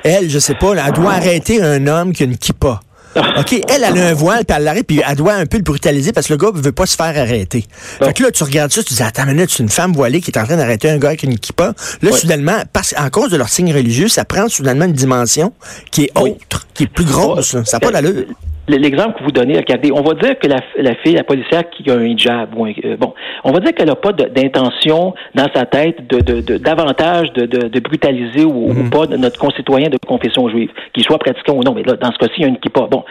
Elle, 0.04 0.30
je 0.30 0.40
sais 0.40 0.56
pas, 0.56 0.74
elle 0.74 0.94
doit 0.94 1.12
arrêter 1.12 1.62
un 1.62 1.88
homme 1.88 2.14
qui 2.14 2.24
a 2.24 2.26
une 2.26 2.38
kippa. 2.38 2.80
OK, 3.40 3.54
elle, 3.54 3.84
elle 3.84 3.84
a 3.84 4.08
un 4.08 4.14
voile, 4.14 4.46
puis 4.46 4.56
elle 4.58 4.64
l'arrête, 4.64 4.88
puis 4.88 5.02
elle 5.08 5.16
doit 5.16 5.34
un 5.34 5.46
peu 5.46 5.58
le 5.58 5.64
brutaliser 5.64 6.12
parce 6.12 6.28
que 6.28 6.34
le 6.34 6.38
gars 6.38 6.50
veut 6.54 6.72
pas 6.72 6.86
se 6.86 6.96
faire 6.96 7.18
arrêter. 7.18 7.66
Fait 8.00 8.14
que 8.14 8.24
là, 8.24 8.32
tu 8.32 8.44
regardes 8.44 8.72
ça, 8.72 8.84
tu 8.84 8.94
dis, 8.94 9.04
attends 9.04 9.26
minute, 9.26 9.50
c'est 9.50 9.64
une 9.64 9.70
femme 9.70 9.94
voilée 9.94 10.22
qui 10.22 10.32
est 10.32 10.38
en 10.38 10.46
train 10.46 10.58
d'arrêter 10.58 10.90
un 10.90 10.98
gars 10.98 11.10
avec 11.10 11.24
une 11.24 11.38
kippa. 11.38 11.74
Là, 12.02 12.12
soudainement, 12.12 12.64
parce, 12.74 12.94
en 12.98 13.10
cause 13.10 13.32
de 13.32 13.38
leur 13.38 13.50
signe 13.50 13.74
religieux, 13.74 14.08
ça 14.08 14.26
prend 14.26 14.48
soudainement 14.50 14.86
une 14.86 14.94
dimension 14.94 15.54
qui 15.92 16.06
est 16.06 16.18
autre, 16.18 16.68
qui 16.74 16.84
est 16.84 16.88
plus 16.88 17.06
grosse. 17.06 17.56
Ça 17.64 17.78
n'a 17.78 17.80
pas 17.80 17.92
d'allure 17.92 18.26
l'exemple 18.68 19.20
que 19.20 19.24
vous 19.24 19.32
donnez, 19.32 19.58
regardez, 19.58 19.92
on 19.92 20.02
va 20.02 20.14
dire 20.16 20.38
que 20.40 20.48
la, 20.48 20.58
la 20.78 20.96
fille, 20.96 21.14
la 21.14 21.24
policière 21.24 21.70
qui 21.70 21.90
a 21.90 21.96
un 21.96 22.04
hijab, 22.04 22.50
euh, 22.58 22.98
bon, 22.98 23.14
on 23.44 23.52
va 23.52 23.60
dire 23.60 23.74
qu'elle 23.74 23.88
n'a 23.88 23.96
pas 23.96 24.12
d'intention 24.12 25.14
dans 25.34 25.48
sa 25.54 25.66
tête 25.66 26.08
de, 26.08 26.20
de, 26.20 26.42
de 26.42 26.58
davantage 26.58 27.32
de, 27.34 27.46
de, 27.46 27.80
brutaliser 27.80 28.44
ou, 28.44 28.74
mhm. 28.74 28.90
pas 28.90 29.06
notre 29.18 29.40
concitoyen 29.40 29.90
de 29.90 29.98
confession 29.98 30.50
juive, 30.50 30.72
qu'il 30.94 31.04
soit 31.04 31.20
pratiquant 31.20 31.54
ou 31.54 31.64
non. 31.64 31.74
Mais 31.74 31.84
là, 31.84 31.94
dans 31.94 32.12
ce 32.12 32.18
cas-ci, 32.18 32.34
il 32.38 32.42
y 32.42 32.46
a 32.46 32.48
une 32.48 32.58
pas. 32.58 32.88
Bon, 32.88 33.04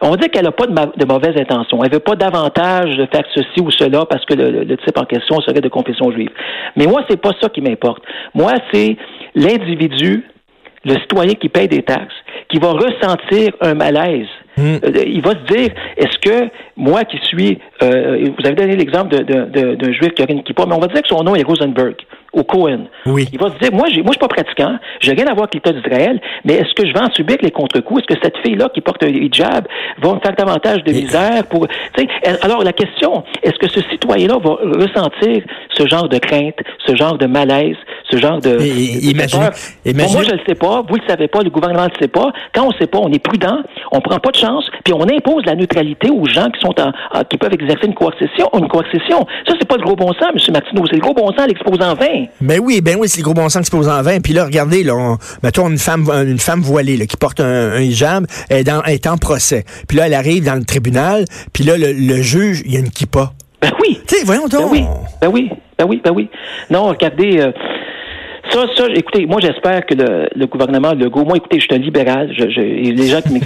on 0.00 0.10
va 0.10 0.16
dire 0.16 0.30
qu'elle 0.30 0.44
n'a 0.44 0.52
pas 0.52 0.66
de, 0.66 0.74
de 0.74 1.04
mauvaises 1.04 1.36
intentions. 1.36 1.82
Elle 1.82 1.92
veut 1.92 1.98
pas 2.00 2.16
davantage 2.16 2.96
de 2.96 3.06
faire 3.06 3.24
ceci 3.34 3.60
ou 3.60 3.70
cela 3.70 4.04
parce 4.06 4.24
que 4.24 4.34
le, 4.34 4.64
le 4.64 4.76
type 4.76 4.96
en 4.96 5.04
question 5.04 5.40
serait 5.40 5.60
de 5.60 5.68
confession 5.68 6.10
juive. 6.12 6.30
Mais 6.76 6.86
moi, 6.86 7.02
c'est 7.08 7.20
pas 7.20 7.32
ça 7.40 7.48
qui 7.48 7.60
m'importe. 7.60 8.02
Moi, 8.34 8.52
c'est 8.72 8.96
l'individu 9.34 10.24
le 10.84 10.94
citoyen 11.00 11.34
qui 11.34 11.48
paye 11.48 11.68
des 11.68 11.82
taxes, 11.82 12.14
qui 12.48 12.58
va 12.58 12.72
ressentir 12.72 13.52
un 13.60 13.74
malaise. 13.74 14.28
Hmm. 14.60 14.78
Euh, 14.84 15.04
il 15.06 15.22
va 15.22 15.30
se 15.30 15.54
dire, 15.54 15.70
est-ce 15.96 16.18
que 16.18 16.50
moi 16.76 17.04
qui 17.04 17.18
suis, 17.24 17.58
euh, 17.82 18.28
vous 18.38 18.46
avez 18.46 18.54
donné 18.54 18.76
l'exemple 18.76 19.24
d'un 19.24 19.92
juif 19.92 20.12
qui 20.14 20.22
a 20.22 20.26
une 20.30 20.42
kippa, 20.42 20.66
mais 20.66 20.74
on 20.74 20.80
va 20.80 20.88
dire 20.88 21.02
que 21.02 21.08
son 21.08 21.22
nom 21.22 21.34
est 21.34 21.42
Rosenberg. 21.42 21.94
au 22.32 22.44
Cohen. 22.44 22.86
Oui. 23.06 23.26
Il 23.32 23.40
va 23.40 23.48
se 23.48 23.58
dire, 23.58 23.72
moi, 23.72 23.86
moi, 23.88 23.88
je 23.88 24.10
suis 24.12 24.18
pas 24.18 24.28
pratiquant, 24.28 24.76
j'ai 25.00 25.12
rien 25.12 25.26
à 25.26 25.34
voir 25.34 25.48
avec 25.52 25.54
l'État 25.54 25.72
d'Israël, 25.72 26.20
mais 26.44 26.54
est-ce 26.54 26.74
que 26.74 26.86
je 26.86 26.92
vais 26.92 27.00
en 27.00 27.10
subir 27.10 27.36
les 27.42 27.50
contre-coups? 27.50 28.02
Est-ce 28.02 28.14
que 28.14 28.20
cette 28.22 28.38
fille-là 28.38 28.68
qui 28.72 28.80
porte 28.80 29.02
un 29.02 29.08
hijab 29.08 29.66
va 30.00 30.14
me 30.14 30.20
faire 30.20 30.36
davantage 30.36 30.84
de 30.84 30.92
misère 30.92 31.44
pour, 31.46 31.66
tu 31.66 31.74
sais, 31.96 32.08
alors 32.42 32.62
la 32.62 32.72
question, 32.72 33.24
est-ce 33.42 33.58
que 33.58 33.68
ce 33.68 33.80
citoyen-là 33.90 34.38
va 34.38 34.50
ressentir 34.84 35.42
ce 35.76 35.86
genre 35.88 36.08
de 36.08 36.18
crainte, 36.18 36.58
ce 36.86 36.94
genre 36.94 37.18
de 37.18 37.26
malaise, 37.26 37.76
ce 38.10 38.18
genre 38.18 38.40
de, 38.40 38.58
imaginez, 38.60 39.48
Bon, 39.86 40.12
moi, 40.12 40.22
je 40.22 40.32
le 40.32 40.40
sais 40.46 40.54
pas, 40.54 40.82
vous 40.88 40.96
le 40.96 41.02
savez 41.08 41.28
pas, 41.28 41.42
le 41.42 41.50
gouvernement 41.50 41.84
le 41.84 41.98
sait 42.00 42.08
pas. 42.08 42.32
Quand 42.54 42.66
on 42.66 42.72
sait 42.72 42.86
pas, 42.86 42.98
on 42.98 43.12
est 43.12 43.18
prudent, 43.18 43.58
on 43.92 44.00
prend 44.00 44.18
pas 44.18 44.30
de 44.30 44.36
chance, 44.36 44.64
puis 44.84 44.92
on 44.92 45.02
impose 45.02 45.44
la 45.46 45.54
neutralité 45.54 46.10
aux 46.10 46.26
gens 46.26 46.48
qui 46.50 46.60
sont 46.60 46.74
en, 46.80 46.92
qui 47.24 47.36
peuvent 47.36 47.52
exercer 47.52 47.86
une 47.86 47.94
coercition, 47.94 48.48
une 48.54 48.68
coercition. 48.68 49.26
Ça, 49.46 49.54
c'est 49.58 49.66
pas 49.66 49.76
le 49.76 49.82
gros 49.82 49.96
bon 49.96 50.12
sens, 50.14 50.30
M. 50.34 50.52
Martineau, 50.52 50.84
c'est 50.86 50.96
le 50.96 51.02
gros 51.02 51.14
bon 51.14 51.28
sens 51.32 51.46
l'exposant 51.46 51.94
20. 51.94 52.06
Ben 52.40 52.60
oui, 52.62 52.80
ben 52.80 52.96
oui, 52.98 53.08
c'est 53.08 53.20
le 53.20 53.24
gros 53.24 53.34
bon 53.34 53.48
sens 53.48 53.56
l'exposant 53.56 54.02
20. 54.02 54.22
Puis 54.22 54.32
là, 54.32 54.44
regardez, 54.44 54.82
là, 54.82 54.94
on, 54.94 55.18
mettons 55.42 55.68
une 55.68 55.78
femme, 55.78 56.08
une 56.10 56.38
femme 56.38 56.60
voilée 56.60 56.96
là, 56.96 57.06
qui 57.06 57.16
porte 57.16 57.40
un, 57.40 57.72
un 57.72 57.80
hijab, 57.80 58.26
elle 58.48 58.58
est, 58.58 58.64
dans, 58.64 58.82
elle 58.84 58.94
est 58.94 59.06
en 59.06 59.16
procès. 59.16 59.64
Puis 59.88 59.96
là, 59.96 60.06
elle 60.06 60.14
arrive 60.14 60.44
dans 60.44 60.56
le 60.56 60.64
tribunal, 60.64 61.24
puis 61.52 61.64
là, 61.64 61.76
le, 61.76 61.92
le 61.92 62.22
juge, 62.22 62.62
il 62.64 62.74
y 62.74 62.76
a 62.76 62.80
une 62.80 62.90
kippa. 62.90 63.32
Ben 63.60 63.72
oui. 63.82 64.00
Tu 64.06 64.16
sais, 64.16 64.24
voyons 64.24 64.48
donc. 64.48 64.72
Ben 64.72 64.72
oui, 64.72 64.84
ben 65.20 65.28
oui, 65.28 65.50
ben 65.78 65.86
oui, 65.86 66.00
ben 66.02 66.12
oui. 66.12 66.30
Non, 66.70 66.88
regardez, 66.88 67.40
euh, 67.40 67.52
ça, 68.50 68.66
ça, 68.76 68.86
écoutez, 68.94 69.26
moi 69.26 69.38
j'espère 69.40 69.86
que 69.86 69.94
le, 69.94 70.28
le, 70.34 70.46
gouvernement 70.46 70.92
Legault, 70.92 71.24
moi 71.24 71.36
écoutez, 71.36 71.60
je 71.60 71.64
suis 71.64 71.74
un 71.74 71.78
libéral, 71.78 72.32
je, 72.36 72.50
je, 72.50 72.60
et 72.60 72.92
les 72.92 73.06
gens 73.06 73.20
qui 73.20 73.34
me, 73.34 73.38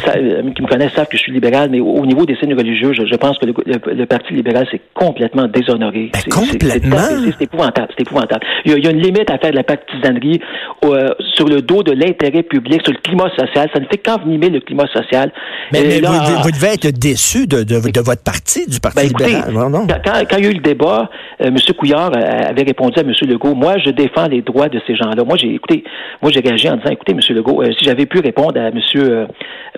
qui 0.52 0.62
me, 0.62 0.66
connaissent 0.66 0.92
savent 0.92 1.08
que 1.08 1.16
je 1.16 1.22
suis 1.22 1.32
libéral, 1.32 1.68
mais 1.70 1.80
au, 1.80 1.88
au 1.88 2.06
niveau 2.06 2.24
des 2.24 2.36
signes 2.36 2.54
religieux, 2.54 2.92
je, 2.92 3.04
je 3.04 3.14
pense 3.16 3.38
que 3.38 3.46
le, 3.46 3.54
le, 3.66 4.06
Parti 4.06 4.32
libéral 4.32 4.66
s'est 4.70 4.80
complètement 4.94 5.46
déshonoré. 5.46 6.10
Ben, 6.12 6.32
complètement? 6.32 6.96
C'est 7.38 7.44
épouvantable, 7.44 7.88
c'est 7.96 8.02
épouvantable. 8.02 8.46
Il 8.64 8.70
y, 8.70 8.74
a, 8.74 8.78
il 8.78 8.84
y, 8.84 8.88
a, 8.88 8.90
une 8.90 9.00
limite 9.00 9.30
à 9.30 9.38
faire 9.38 9.50
de 9.50 9.56
la 9.56 9.62
partisanerie 9.62 10.40
euh, 10.84 11.10
sur 11.34 11.48
le 11.48 11.60
dos 11.60 11.82
de 11.82 11.92
l'intérêt 11.92 12.42
public, 12.42 12.82
sur 12.84 12.92
le 12.92 13.00
climat 13.00 13.28
social. 13.36 13.68
Ça 13.74 13.80
ne 13.80 13.86
fait 13.86 13.98
qu'envenimer 13.98 14.50
le 14.50 14.60
climat 14.60 14.86
social. 14.92 15.32
Mais, 15.72 15.82
mais 15.82 16.00
là, 16.00 16.10
vous, 16.10 16.42
vous, 16.44 16.50
devez 16.50 16.74
être 16.74 16.88
déçu 16.98 17.46
de, 17.46 17.62
de, 17.62 17.80
de, 17.90 18.00
votre 18.00 18.22
parti, 18.22 18.66
du 18.66 18.80
Parti 18.80 18.96
ben, 18.96 19.06
écoutez, 19.06 19.26
libéral. 19.26 19.52
Non, 19.52 19.70
non. 19.70 19.86
Quand, 19.86 20.12
quand, 20.30 20.36
il 20.38 20.44
y 20.44 20.46
a 20.46 20.50
eu 20.50 20.54
le 20.54 20.60
débat, 20.60 21.10
euh, 21.40 21.48
M. 21.48 21.56
Couillard 21.76 22.12
avait 22.14 22.62
répondu 22.62 22.98
à 22.98 23.02
M. 23.02 23.12
Legault, 23.22 23.54
moi, 23.54 23.76
je 23.84 23.90
défends 23.90 24.28
les 24.28 24.42
droits 24.42 24.68
de 24.68 24.80
ces 24.86 24.93
gens-là. 24.96 25.24
Moi, 25.24 25.36
j'ai 25.36 25.54
écoutez, 25.54 25.84
moi 26.22 26.30
j'ai 26.30 26.40
réagi 26.40 26.68
en 26.68 26.76
disant, 26.76 26.90
écoutez, 26.90 27.12
M. 27.12 27.20
Legault, 27.36 27.62
euh, 27.62 27.72
si 27.78 27.84
j'avais 27.84 28.06
pu 28.06 28.20
répondre 28.20 28.58
à 28.60 28.68
M. 28.68 28.80
Euh, 28.96 29.26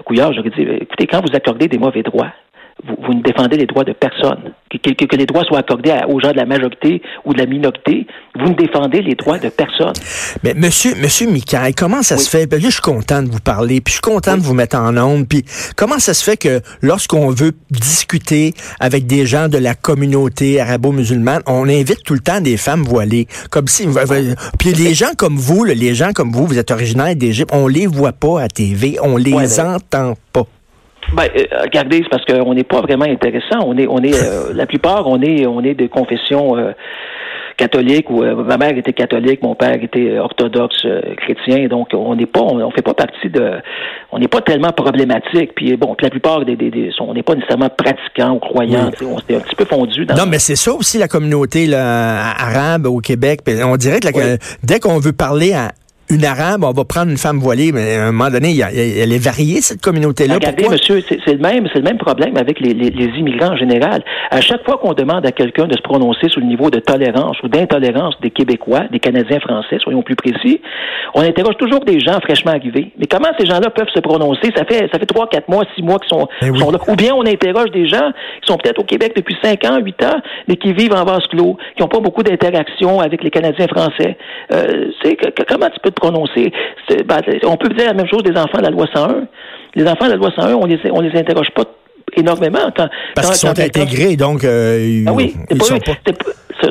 Couillard, 0.05 0.33
j'aurais 0.33 0.51
dit, 0.51 0.63
écoutez, 0.63 1.07
quand 1.07 1.21
vous 1.21 1.35
accordez 1.35 1.69
des 1.69 1.79
mauvais 1.79 2.03
droits, 2.03 2.33
vous, 2.85 2.97
vous, 3.07 3.15
ne 3.15 3.23
défendez 3.23 3.57
les 3.57 3.67
droits 3.67 3.85
de 3.85 3.93
personne. 3.93 4.53
Que, 4.71 4.93
que, 4.93 5.05
que 5.05 5.17
les 5.17 5.27
droits 5.27 5.45
soient 5.45 5.61
accordés 5.61 5.91
à, 5.91 6.09
aux 6.09 6.21
gens 6.21 6.33
de 6.33 6.37
la 6.37 6.45
majorité 6.45 7.01
ou 7.25 7.33
de 7.33 7.39
la 7.39 7.47
minorité, 7.47 8.07
vous 8.39 8.51
ne 8.51 8.55
défendez 8.55 9.01
les 9.01 9.15
droits 9.15 9.39
de 9.39 9.49
personne. 9.49 9.95
Mais 10.43 10.55
monsieur, 10.55 10.95
monsieur 10.97 11.31
Mikaï, 11.31 11.73
comment 11.73 12.03
ça 12.03 12.17
oui. 12.17 12.23
se 12.23 12.31
fait? 12.31 12.47
Ben, 12.47 12.61
là, 12.61 12.69
je 12.69 12.75
suis 12.75 12.83
content 12.83 13.23
de 13.23 13.31
vous 13.31 13.41
parler, 13.41 13.81
puis 13.81 13.93
je 13.93 13.97
suis 13.97 14.03
content 14.03 14.35
oui. 14.35 14.41
de 14.41 14.45
vous 14.45 14.55
mettre 14.55 14.77
en 14.77 14.97
onde, 14.97 15.27
puis 15.27 15.45
comment 15.77 15.99
ça 15.99 16.15
se 16.15 16.23
fait 16.23 16.37
que 16.37 16.61
lorsqu'on 16.83 17.31
veut 17.31 17.53
discuter 17.71 18.55
avec 18.79 19.07
des 19.07 19.25
gens 19.25 19.49
de 19.49 19.59
la 19.59 19.75
communauté 19.75 20.61
arabo-musulmane, 20.61 21.43
on 21.47 21.69
invite 21.69 22.03
tout 22.05 22.15
le 22.15 22.21
temps 22.21 22.41
des 22.41 22.57
femmes 22.57 22.83
voilées, 22.83 23.27
comme 23.51 23.69
si... 23.69 23.87
Puis 24.59 24.73
les 24.73 24.95
gens 24.95 25.15
comme 25.17 25.37
vous, 25.37 25.65
les 25.65 25.95
gens 25.95 26.13
comme 26.13 26.33
vous, 26.33 26.47
vous 26.47 26.59
êtes 26.59 26.71
originaires 26.71 27.17
d'Égypte, 27.17 27.51
on 27.53 27.69
les 27.69 27.87
voit 27.87 28.13
pas 28.13 28.43
à 28.43 28.49
TV, 28.49 28.99
on 29.03 29.17
les 29.17 29.33
ouais, 29.33 29.61
entend 29.61 30.15
pas. 30.33 30.45
Ben, 31.13 31.29
euh, 31.37 31.63
regardez, 31.63 32.03
c'est 32.03 32.09
parce 32.09 32.25
qu'on 32.25 32.55
n'est 32.55 32.65
pas 32.65 32.81
vraiment 32.81 33.05
intéressant. 33.05 33.61
On 33.67 33.77
est, 33.77 33.87
on 33.89 33.99
est, 33.99 34.15
euh, 34.15 34.53
la 34.55 34.67
plupart, 34.67 35.07
on 35.07 35.21
est, 35.23 35.47
on 35.47 35.63
est 35.63 35.75
de 35.75 35.87
confession 35.87 36.57
euh, 36.57 36.73
catholique. 37.57 38.11
Ou 38.11 38.23
ma 38.23 38.57
mère 38.57 38.77
était 38.77 38.93
catholique, 38.93 39.43
mon 39.43 39.55
père 39.55 39.83
était 39.83 40.19
orthodoxe 40.19 40.87
chrétien. 41.17 41.69
Donc, 41.69 41.89
on 41.93 42.15
n'est 42.17 42.27
pas, 42.27 42.41
on, 42.41 42.61
on, 42.61 42.71
fait 42.71 42.83
pas 42.83 42.95
partie 42.95 43.31
de, 43.31 43.53
on 44.13 44.19
n'est 44.19 44.29
pas 44.29 44.41
tellement 44.41 44.73
problématique. 44.73 45.55
Puis 45.55 45.77
bon, 45.77 45.95
puis 45.95 46.05
la 46.05 46.11
plupart 46.11 46.45
des, 46.45 46.57
des, 46.57 46.71
des 46.71 46.91
on 47.01 47.15
n'est 47.15 47.23
pas 47.23 47.35
nécessairement 47.35 47.71
pratiquants 47.71 48.33
ou 48.33 48.39
croyants. 48.39 48.91
Oui. 49.01 49.07
On 49.11 49.19
s'est 49.19 49.37
un 49.37 49.41
petit 49.41 49.57
peu 49.57 49.65
fondu. 49.65 50.05
Dans 50.07 50.17
non, 50.17 50.27
mais 50.27 50.39
c'est 50.39 50.57
ça 50.57 50.73
aussi 50.73 50.99
la 50.99 51.09
communauté 51.09 51.67
là, 51.67 52.33
arabe 52.39 52.87
au 52.87 52.99
Québec. 52.99 53.41
On 53.65 53.77
dirait 53.77 54.01
que 54.01 54.09
la, 54.09 54.13
oui. 54.15 54.39
dès 54.63 54.81
qu'on 54.81 54.99
veut 54.99 55.13
parler 55.13 55.53
à 55.53 55.73
une 56.11 56.25
arabe, 56.25 56.65
on 56.65 56.73
va 56.73 56.85
prendre 56.85 57.11
une 57.11 57.17
femme 57.17 57.39
voilée, 57.39 57.73
mais 57.73 57.97
à 57.97 58.07
un 58.07 58.13
moment 58.13 58.31
donné, 58.31 58.57
elle 58.59 59.13
est 59.13 59.25
variée, 59.25 59.61
cette 59.61 59.81
communauté-là. 59.81 60.35
Regardez, 60.35 60.57
Pourquoi? 60.57 60.75
monsieur, 60.75 61.03
c'est 61.09 61.33
le 61.33 61.39
même, 61.39 61.67
c'est 61.73 61.79
le 61.79 61.85
même 61.85 61.99
problème 61.99 62.37
avec 62.37 62.61
les, 62.61 62.75
les, 62.75 62.91
les, 62.91 63.07
immigrants 63.19 63.53
en 63.53 63.57
général. 63.57 64.03
À 64.31 64.41
chaque 64.41 64.65
fois 64.65 64.79
qu'on 64.79 64.93
demande 64.93 65.27
à 65.27 65.33
quelqu'un 65.33 65.67
de 65.67 65.77
se 65.77 65.83
prononcer 65.83 66.29
sur 66.29 66.41
le 66.41 66.47
niveau 66.47 66.71
de 66.71 66.79
tolérance 66.79 67.43
ou 67.43 67.49
d'intolérance 67.49 68.15
des 68.21 68.31
Québécois, 68.31 68.85
des 68.93 69.01
Canadiens 69.01 69.41
français, 69.41 69.79
soyons 69.81 70.03
plus 70.03 70.17
précis, 70.17 70.61
on 71.15 71.23
interroge 71.23 71.57
toujours 71.57 71.85
des 71.85 71.99
gens 72.01 72.21
fraîchement 72.21 72.53
arrivés. 72.53 72.93
Mais 72.99 73.07
comment 73.07 73.29
ces 73.39 73.47
gens-là 73.47 73.71
peuvent 73.71 73.89
se 73.93 74.01
prononcer? 74.01 74.53
Ça 74.57 74.65
fait, 74.65 74.89
ça 74.93 74.99
fait 74.99 75.07
trois, 75.07 75.29
quatre 75.29 75.49
mois, 75.49 75.65
six 75.75 75.83
mois 75.83 75.99
qu'ils 75.99 76.11
sont, 76.11 76.29
oui. 76.43 76.59
sont, 76.59 76.71
là. 76.71 76.79
Ou 76.89 76.95
bien 76.95 77.15
on 77.15 77.27
interroge 77.27 77.71
des 77.73 77.89
gens 77.89 78.11
qui 78.43 78.47
sont 78.47 78.57
peut-être 78.59 78.79
au 78.79 78.85
Québec 78.85 79.13
depuis 79.17 79.37
cinq 79.43 79.65
ans, 79.65 79.79
huit 79.79 80.01
ans, 80.05 80.21
mais 80.47 80.57
qui 80.57 80.73
vivent 80.73 80.95
en 80.95 81.05
vase 81.05 81.27
clos, 81.29 81.57
qui 81.77 81.83
n'ont 81.83 81.89
pas 81.89 82.01
beaucoup 82.01 82.23
d'interaction 82.23 83.01
avec 83.01 83.25
les 83.25 83.31
Canadiens 83.31 83.67
français. 83.67 84.17
Euh, 84.53 84.91
c'est 85.03 85.17
comment 85.49 85.69
tu 85.71 85.81
peux 85.83 85.91
te 85.97 86.01
prononcer? 86.01 86.53
Ben, 87.07 87.21
on 87.45 87.57
peut 87.57 87.69
dire 87.71 87.87
la 87.87 87.95
même 87.95 88.09
chose 88.09 88.23
des 88.23 88.39
enfants 88.39 88.59
de 88.59 88.65
la 88.65 88.71
loi 88.71 88.87
101. 88.93 89.27
Les 89.75 89.87
enfants 89.87 90.07
de 90.07 90.11
la 90.11 90.17
loi 90.17 90.31
101, 90.35 90.55
on 90.55 90.67
les, 90.67 90.79
on 90.93 91.01
les 91.01 91.19
interroge 91.19 91.51
pas 91.51 91.65
énormément 92.17 92.71
quand. 92.77 92.89
Parce 93.15 93.29
qu'ils 93.29 93.49
sont 93.49 93.61
intégrés, 93.61 94.17
donc. 94.17 94.45
Euh, 94.45 95.05
ah 95.07 95.13
oui, 95.13 95.37
ils 95.51 95.63
sont 95.63 95.79
pas. 95.79 95.93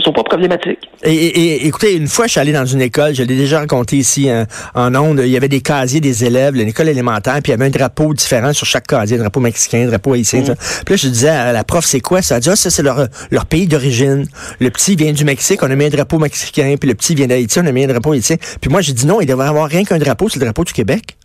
Sont 0.02 0.14
pas 0.14 0.24
problématiques. 0.24 0.90
Et, 1.04 1.14
et, 1.14 1.68
écoutez, 1.68 1.96
une 1.96 2.08
fois, 2.08 2.26
je 2.26 2.32
suis 2.32 2.40
allé 2.40 2.52
dans 2.52 2.66
une 2.66 2.82
école, 2.82 3.14
je 3.14 3.24
l'ai 3.24 3.36
déjà 3.36 3.60
raconté 3.60 3.98
ici 3.98 4.30
hein, 4.30 4.46
en 4.74 4.94
ondes, 4.96 5.22
il 5.24 5.30
y 5.30 5.38
avait 5.38 5.48
des 5.48 5.62
casiers 5.62 6.02
des 6.02 6.26
élèves, 6.26 6.56
une 6.56 6.68
école 6.68 6.90
élémentaire, 6.90 7.40
puis 7.44 7.52
il 7.52 7.52
y 7.52 7.54
avait 7.54 7.66
un 7.66 7.70
drapeau 7.70 8.14
différent 8.14 8.54
sur 8.54 8.66
chaque 8.66 8.88
casier, 8.88 9.18
un 9.18 9.22
drapeau 9.22 9.40
mexicain, 9.40 9.84
un 9.84 9.88
drapeau 9.88 10.14
haïtien. 10.14 10.42
Mm. 10.42 10.56
Puis 10.86 10.94
là, 10.94 10.96
je 10.96 11.08
disais 11.08 11.30
à 11.30 11.52
la 11.52 11.64
prof, 11.64 11.86
c'est 11.86 12.00
quoi 12.00 12.22
ça? 12.22 12.36
Elle 12.36 12.42
dit, 12.42 12.50
ah, 12.50 12.56
ça, 12.56 12.70
c'est 12.70 12.84
leur, 12.84 13.08
leur 13.32 13.46
pays 13.46 13.68
d'origine. 13.68 14.26
Le 14.60 14.70
petit 14.70 14.96
vient 14.96 15.12
du 15.12 15.26
Mexique, 15.26 15.62
on 15.64 15.70
a 15.70 15.76
mis 15.76 15.86
un 15.86 15.90
drapeau 15.90 16.20
mexicain, 16.20 16.76
puis 16.80 16.90
le 16.90 16.96
petit 16.96 17.16
vient 17.16 17.28
d'Haïti, 17.28 17.60
on 17.60 17.66
a 17.66 17.72
mis 17.72 17.84
un 17.84 17.88
drapeau 17.88 18.14
haïtien. 18.14 18.38
Puis 18.62 18.70
moi, 18.70 18.82
j'ai 18.82 18.94
dit 18.94 19.06
non, 19.06 19.22
il 19.22 19.28
devrait 19.28 19.48
avoir 19.48 19.68
rien 19.68 19.84
qu'un 19.84 19.98
drapeau, 19.98 20.30
c'est 20.30 20.40
le 20.40 20.46
drapeau 20.46 20.64
du 20.64 20.74
Québec. 20.74 21.16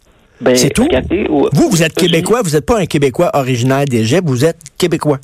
Ben, 0.41 0.57
c'est 0.57 0.71
tout. 0.71 0.85
Regardez, 0.85 1.27
vous, 1.29 1.69
vous 1.69 1.83
êtes 1.83 1.95
québécois, 1.95 2.41
vous 2.43 2.53
n'êtes 2.53 2.65
pas 2.65 2.79
un 2.79 2.87
québécois 2.87 3.31
originaire 3.35 3.85
d'Égypte, 3.85 4.25
vous 4.25 4.45
êtes 4.45 4.57
québécois. 4.79 5.19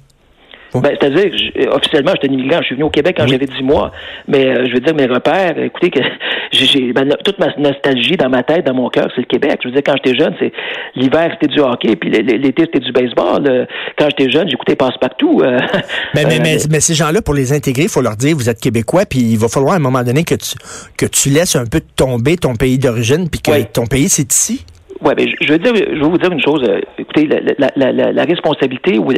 Ben, 0.80 0.96
C'est-à-dire, 1.00 1.32
officiellement, 1.72 2.12
j'étais 2.14 2.30
un 2.30 2.34
immigrant. 2.34 2.58
Je 2.60 2.66
suis 2.66 2.74
venu 2.74 2.84
au 2.84 2.90
Québec 2.90 3.16
quand 3.18 3.24
oui. 3.24 3.30
j'avais 3.30 3.46
10 3.46 3.62
mois. 3.62 3.92
Mais 4.28 4.46
euh, 4.46 4.66
je 4.66 4.72
veux 4.74 4.80
dire, 4.80 4.94
mes 4.94 5.06
repères, 5.06 5.58
écoutez, 5.58 5.90
que 5.90 6.00
j'ai 6.52 6.92
ben, 6.92 7.08
toute 7.24 7.38
ma 7.38 7.54
nostalgie 7.58 8.16
dans 8.16 8.28
ma 8.28 8.42
tête, 8.42 8.66
dans 8.66 8.74
mon 8.74 8.88
cœur, 8.88 9.08
c'est 9.14 9.22
le 9.22 9.26
Québec. 9.26 9.60
Je 9.62 9.68
veux 9.68 9.74
dire, 9.74 9.82
quand 9.84 9.94
j'étais 10.02 10.18
jeune, 10.18 10.34
c'est 10.38 10.52
l'hiver, 10.94 11.30
c'était 11.32 11.52
du 11.52 11.60
hockey, 11.60 11.96
puis 11.96 12.10
l'été, 12.10 12.62
c'était 12.62 12.80
du 12.80 12.92
baseball. 12.92 13.66
Quand 13.98 14.08
j'étais 14.10 14.30
jeune, 14.30 14.48
j'écoutais 14.48 14.76
passe-partout. 14.76 15.40
Euh, 15.42 15.58
mais, 16.14 16.24
mais, 16.24 16.38
mais, 16.40 16.56
mais, 16.70 16.80
ces 16.80 16.94
gens-là, 16.94 17.22
pour 17.22 17.34
les 17.34 17.52
intégrer, 17.52 17.84
il 17.84 17.88
faut 17.88 18.02
leur 18.02 18.16
dire, 18.16 18.36
vous 18.36 18.48
êtes 18.48 18.60
québécois, 18.60 19.06
puis 19.06 19.20
il 19.20 19.38
va 19.38 19.48
falloir 19.48 19.74
à 19.74 19.76
un 19.76 19.80
moment 19.80 20.02
donné 20.02 20.24
que 20.24 20.34
tu, 20.34 20.56
que 20.96 21.06
tu 21.06 21.30
laisses 21.30 21.56
un 21.56 21.66
peu 21.66 21.80
tomber 21.96 22.36
ton 22.36 22.54
pays 22.54 22.78
d'origine, 22.78 23.28
puis 23.28 23.40
que 23.40 23.50
oui. 23.50 23.66
ton 23.72 23.86
pays, 23.86 24.08
c'est 24.08 24.32
ici? 24.32 24.64
Oui, 25.00 25.12
mais 25.16 25.26
je 25.40 25.52
veux 25.52 25.58
dire, 25.58 25.74
je 25.74 26.00
veux 26.00 26.08
vous 26.08 26.18
dire 26.18 26.32
une 26.32 26.40
chose. 26.40 26.62
Euh, 26.68 26.80
écoutez, 26.98 27.26
la, 27.26 27.70
la, 27.76 27.92
la, 27.92 28.12
la 28.12 28.22
responsabilité 28.24 28.98
ou 28.98 29.12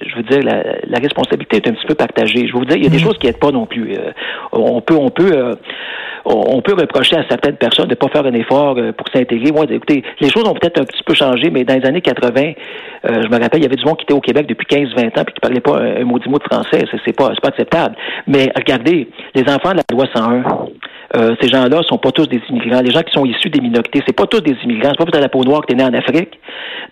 je 0.00 0.16
veux 0.16 0.22
dire, 0.22 0.40
la, 0.42 0.62
la, 0.86 0.98
responsabilité 0.98 1.56
est 1.56 1.68
un 1.68 1.72
petit 1.72 1.86
peu 1.86 1.94
partagée. 1.94 2.46
Je 2.46 2.52
veux 2.52 2.60
vous 2.60 2.64
dire, 2.64 2.76
il 2.76 2.84
y 2.84 2.86
a 2.86 2.90
des 2.90 2.96
mmh. 2.96 3.00
choses 3.00 3.18
qui 3.18 3.26
n'aident 3.26 3.38
pas 3.38 3.50
non 3.50 3.66
plus. 3.66 3.92
Euh, 3.94 4.12
on 4.52 4.80
peut, 4.80 4.96
on 4.96 5.10
peut, 5.10 5.32
euh, 5.32 5.54
on 6.24 6.60
peut 6.60 6.74
reprocher 6.74 7.16
à 7.16 7.24
certaines 7.28 7.56
personnes 7.56 7.86
de 7.86 7.92
ne 7.92 7.96
pas 7.96 8.08
faire 8.08 8.26
un 8.26 8.34
effort 8.34 8.76
euh, 8.78 8.92
pour 8.92 9.08
s'intégrer. 9.08 9.52
Moi, 9.52 9.66
écoutez, 9.68 10.02
les 10.20 10.30
choses 10.30 10.46
ont 10.46 10.54
peut-être 10.54 10.80
un 10.80 10.84
petit 10.84 11.02
peu 11.04 11.14
changé, 11.14 11.50
mais 11.50 11.64
dans 11.64 11.78
les 11.78 11.86
années 11.86 12.00
80, 12.00 12.52
je 13.04 13.28
me 13.28 13.40
rappelle, 13.40 13.60
il 13.60 13.64
y 13.64 13.66
avait 13.66 13.76
du 13.76 13.84
monde 13.84 13.96
qui 13.96 14.04
était 14.04 14.14
au 14.14 14.20
Québec 14.20 14.46
depuis 14.46 14.66
15-20 14.66 15.20
ans 15.20 15.24
puis 15.24 15.34
qui 15.34 15.40
parlait 15.40 15.60
pas 15.60 15.78
un, 15.78 16.02
un 16.02 16.04
maudit 16.04 16.28
mot 16.28 16.38
de 16.38 16.44
français. 16.44 16.84
C'est 17.04 17.16
pas, 17.16 17.30
pas 17.42 17.48
acceptable. 17.48 17.96
Mais 18.26 18.50
regardez, 18.54 19.08
les 19.34 19.42
enfants 19.42 19.72
de 19.72 19.78
la 19.78 19.84
loi 19.90 20.06
101. 20.14 20.42
Euh, 21.14 21.34
ces 21.40 21.48
gens-là 21.48 21.82
sont 21.88 21.98
pas 21.98 22.10
tous 22.10 22.26
des 22.26 22.40
immigrants. 22.48 22.80
Les 22.80 22.90
gens 22.90 23.02
qui 23.02 23.12
sont 23.12 23.24
issus 23.26 23.50
des 23.50 23.60
minorités, 23.60 24.02
c'est 24.06 24.16
pas 24.16 24.26
tous 24.26 24.40
des 24.40 24.56
immigrants. 24.64 24.90
C'est 24.90 24.98
pas 24.98 25.04
parce 25.04 25.18
que 25.18 25.22
la 25.22 25.28
peau 25.28 25.44
noire 25.44 25.60
que 25.60 25.66
t'es 25.66 25.74
né 25.74 25.84
en 25.84 25.92
Afrique. 25.92 26.38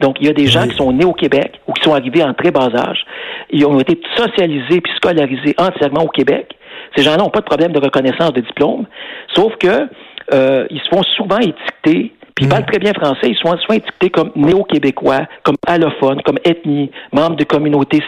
Donc, 0.00 0.16
il 0.20 0.26
y 0.26 0.30
a 0.30 0.32
des 0.32 0.46
gens 0.46 0.62
oui. 0.62 0.68
qui 0.70 0.76
sont 0.76 0.92
nés 0.92 1.04
au 1.04 1.14
Québec 1.14 1.60
ou 1.66 1.72
qui 1.72 1.82
sont 1.82 1.94
arrivés 1.94 2.22
en 2.22 2.34
très 2.34 2.50
bas 2.50 2.68
âge. 2.74 3.04
Ils 3.50 3.64
ont 3.66 3.78
été 3.80 3.98
socialisés 4.16 4.80
puis 4.80 4.92
scolarisés 4.96 5.54
entièrement 5.58 6.04
au 6.04 6.08
Québec. 6.08 6.54
Ces 6.96 7.02
gens-là 7.02 7.18
n'ont 7.18 7.30
pas 7.30 7.40
de 7.40 7.46
problème 7.46 7.72
de 7.72 7.80
reconnaissance 7.80 8.32
de 8.32 8.40
diplôme, 8.40 8.86
sauf 9.34 9.54
que 9.56 9.88
euh, 10.34 10.66
ils 10.70 10.80
se 10.80 10.88
font 10.88 11.02
souvent 11.02 11.38
étiqueter 11.38 12.12
puis 12.40 12.46
ils 12.46 12.48
parlent 12.48 12.64
très 12.64 12.78
bien 12.78 12.94
français, 12.94 13.28
ils 13.28 13.36
sont 13.36 13.54
souvent 13.58 13.74
étiquetés 13.74 14.08
comme 14.08 14.30
néo-québécois, 14.34 15.26
comme 15.42 15.56
allophones, 15.66 16.22
comme 16.22 16.38
ethnie, 16.44 16.90
membres 17.12 17.36
de 17.36 17.44
communautés. 17.44 18.02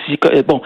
Bon, 0.46 0.62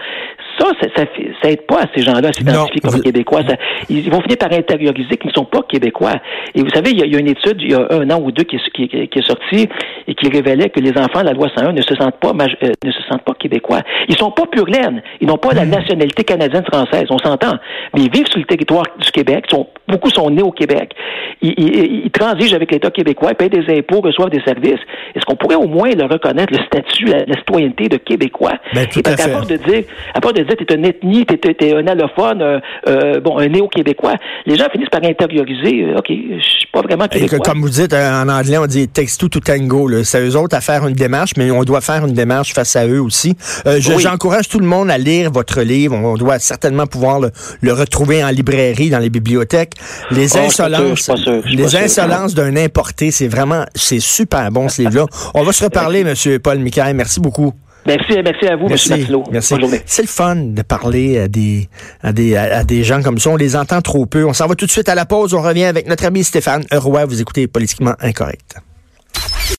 ça, 0.57 0.65
ça, 0.81 0.87
ça, 0.95 1.03
ça 1.41 1.51
aide 1.51 1.65
pas 1.65 1.81
à 1.81 1.85
ces 1.95 2.01
gens-là 2.01 2.29
à 2.29 2.33
s'identifier 2.33 2.81
comme 2.81 2.91
vous... 2.91 3.01
québécois. 3.01 3.41
Ça, 3.47 3.55
ils 3.89 4.09
vont 4.09 4.21
finir 4.21 4.37
par 4.37 4.51
intérioriser 4.51 5.17
qu'ils 5.17 5.29
ne 5.29 5.33
sont 5.33 5.45
pas 5.45 5.61
québécois. 5.63 6.15
Et 6.55 6.61
vous 6.61 6.69
savez, 6.69 6.91
il 6.91 6.99
y, 6.99 7.03
a, 7.03 7.05
il 7.05 7.13
y, 7.13 7.15
a, 7.15 7.19
une 7.19 7.27
étude, 7.27 7.61
il 7.61 7.71
y 7.71 7.73
a 7.75 7.87
un 7.89 8.09
an 8.09 8.21
ou 8.21 8.31
deux, 8.31 8.43
qui, 8.43 8.57
qui, 8.73 8.87
qui, 8.87 9.19
est 9.19 9.27
sortie 9.27 9.67
et 10.07 10.15
qui 10.15 10.29
révélait 10.29 10.69
que 10.69 10.79
les 10.79 10.91
enfants 10.91 11.21
de 11.21 11.25
la 11.25 11.33
loi 11.33 11.47
101 11.55 11.73
ne 11.73 11.81
se 11.81 11.95
sentent 11.95 12.19
pas, 12.19 12.29
euh, 12.29 12.71
ne 12.83 12.91
se 12.91 13.03
sentent 13.09 13.23
pas 13.23 13.33
québécois. 13.33 13.81
Ils 14.07 14.17
sont 14.17 14.31
pas 14.31 14.45
pur 14.45 14.65
laine. 14.65 15.01
Ils 15.21 15.27
n'ont 15.27 15.37
pas 15.37 15.53
mmh. 15.53 15.57
la 15.57 15.65
nationalité 15.65 16.23
canadienne-française. 16.23 17.05
On 17.09 17.17
s'entend. 17.17 17.57
Mais 17.93 18.01
ils 18.01 18.11
vivent 18.11 18.27
sur 18.27 18.39
le 18.39 18.45
territoire 18.45 18.85
du 18.99 19.11
Québec. 19.11 19.45
Sont 19.49 19.67
beaucoup 19.87 20.09
sont 20.09 20.29
nés 20.29 20.41
au 20.41 20.51
Québec. 20.51 20.93
Ils, 21.41 22.09
transigent 22.11 22.55
avec 22.55 22.71
l'État 22.71 22.89
québécois, 22.89 23.29
ils 23.31 23.35
payent 23.35 23.49
des 23.49 23.77
impôts, 23.77 24.01
reçoivent 24.01 24.29
des 24.29 24.41
services. 24.41 24.79
Est-ce 25.15 25.25
qu'on 25.25 25.35
pourrait 25.35 25.55
au 25.55 25.67
moins 25.67 25.91
leur 25.91 26.09
reconnaître 26.09 26.53
le 26.53 26.63
statut, 26.65 27.05
la, 27.05 27.35
citoyenneté 27.37 27.89
de 27.89 27.97
Québécois? 27.97 28.53
Ben, 28.73 28.87
tout 28.87 29.01
à, 29.05 29.15
fait. 29.15 29.33
à 29.33 29.41
de 29.41 29.55
dire, 29.57 29.83
à 30.13 30.19
part 30.19 30.33
de 30.33 30.41
dire, 30.41 30.55
t'es 30.57 30.73
une 30.73 30.85
ethnie, 30.85 31.25
t'es, 31.25 31.55
es, 31.59 31.73
un 31.75 31.85
allophone, 31.87 32.41
euh, 32.41 32.59
euh, 32.87 33.19
bon, 33.19 33.37
un 33.37 33.47
néo-québécois, 33.47 34.15
les 34.45 34.55
gens 34.55 34.65
finissent 34.71 34.89
par 34.89 35.03
intérioriser, 35.03 35.83
euh, 35.83 35.97
OK, 35.97 36.07
je 36.09 36.43
suis 36.43 36.67
pas 36.71 36.81
vraiment 36.81 37.07
québécois. 37.07 37.39
comme 37.39 37.61
vous 37.61 37.69
dites, 37.69 37.93
en 37.93 38.27
anglais, 38.29 38.57
on 38.57 38.65
dit 38.65 38.87
two 38.87 39.29
to 39.29 39.39
tango. 39.39 39.89
C'est 40.03 40.25
eux 40.27 40.35
autres 40.35 40.55
à 40.55 40.61
faire 40.61 40.87
une 40.87 40.95
démarche, 40.95 41.31
mais 41.37 41.51
on 41.51 41.63
doit 41.63 41.81
faire 41.81 42.05
une 42.05 42.13
démarche 42.13 42.53
face 42.53 42.75
à 42.75 42.87
eux 42.87 43.01
aussi. 43.01 43.35
J'encourage 43.79 44.49
tout 44.49 44.59
le 44.59 44.65
monde 44.65 44.89
à 44.89 44.97
lire 44.97 45.31
votre 45.31 45.61
livre. 45.61 45.95
On 45.95 46.15
doit 46.15 46.39
certainement 46.39 46.87
pouvoir 46.87 47.19
le, 47.19 47.73
retrouver 47.73 48.23
en 48.23 48.29
librairie, 48.29 48.89
dans 48.89 48.99
les 48.99 49.09
bibliothèques. 49.09 49.76
Les 50.11 50.35
oh, 50.35 50.39
insolences, 50.39 51.09
les 51.45 51.75
insolences 51.75 52.33
d'un 52.33 52.55
importé, 52.55 53.11
c'est 53.11 53.27
vraiment, 53.27 53.65
c'est 53.75 53.99
super 53.99 54.51
bon 54.51 54.69
ce 54.69 54.81
livre-là. 54.81 55.05
On 55.33 55.43
va 55.43 55.51
se 55.51 55.63
reparler, 55.63 56.03
Monsieur 56.03 56.39
Paul 56.39 56.59
Michael. 56.59 56.95
Merci 56.95 57.19
beaucoup. 57.19 57.53
Merci, 57.85 58.17
merci 58.21 58.47
à 58.47 58.57
vous, 58.57 58.67
merci, 58.67 58.91
M. 58.91 58.99
Matelot. 58.99 59.23
Merci. 59.31 59.55
C'est 59.85 60.01
le 60.01 60.07
fun 60.09 60.35
de 60.35 60.61
parler 60.61 61.19
à 61.19 61.27
des, 61.29 61.69
à, 62.03 62.11
des, 62.11 62.35
à 62.35 62.65
des 62.65 62.83
gens 62.83 63.01
comme 63.01 63.17
ça. 63.17 63.29
On 63.29 63.37
les 63.37 63.55
entend 63.55 63.81
trop 63.81 64.05
peu. 64.05 64.25
On 64.25 64.33
s'en 64.33 64.47
va 64.47 64.55
tout 64.55 64.65
de 64.65 64.71
suite 64.71 64.89
à 64.89 64.95
la 64.95 65.05
pause. 65.05 65.33
On 65.33 65.41
revient 65.41 65.63
avec 65.63 65.87
notre 65.87 66.05
ami 66.05 66.25
Stéphane 66.25 66.65
Roy. 66.71 67.05
Vous 67.05 67.21
écoutez 67.21 67.47
Politiquement 67.47 67.93
Incorrect. 68.01 68.57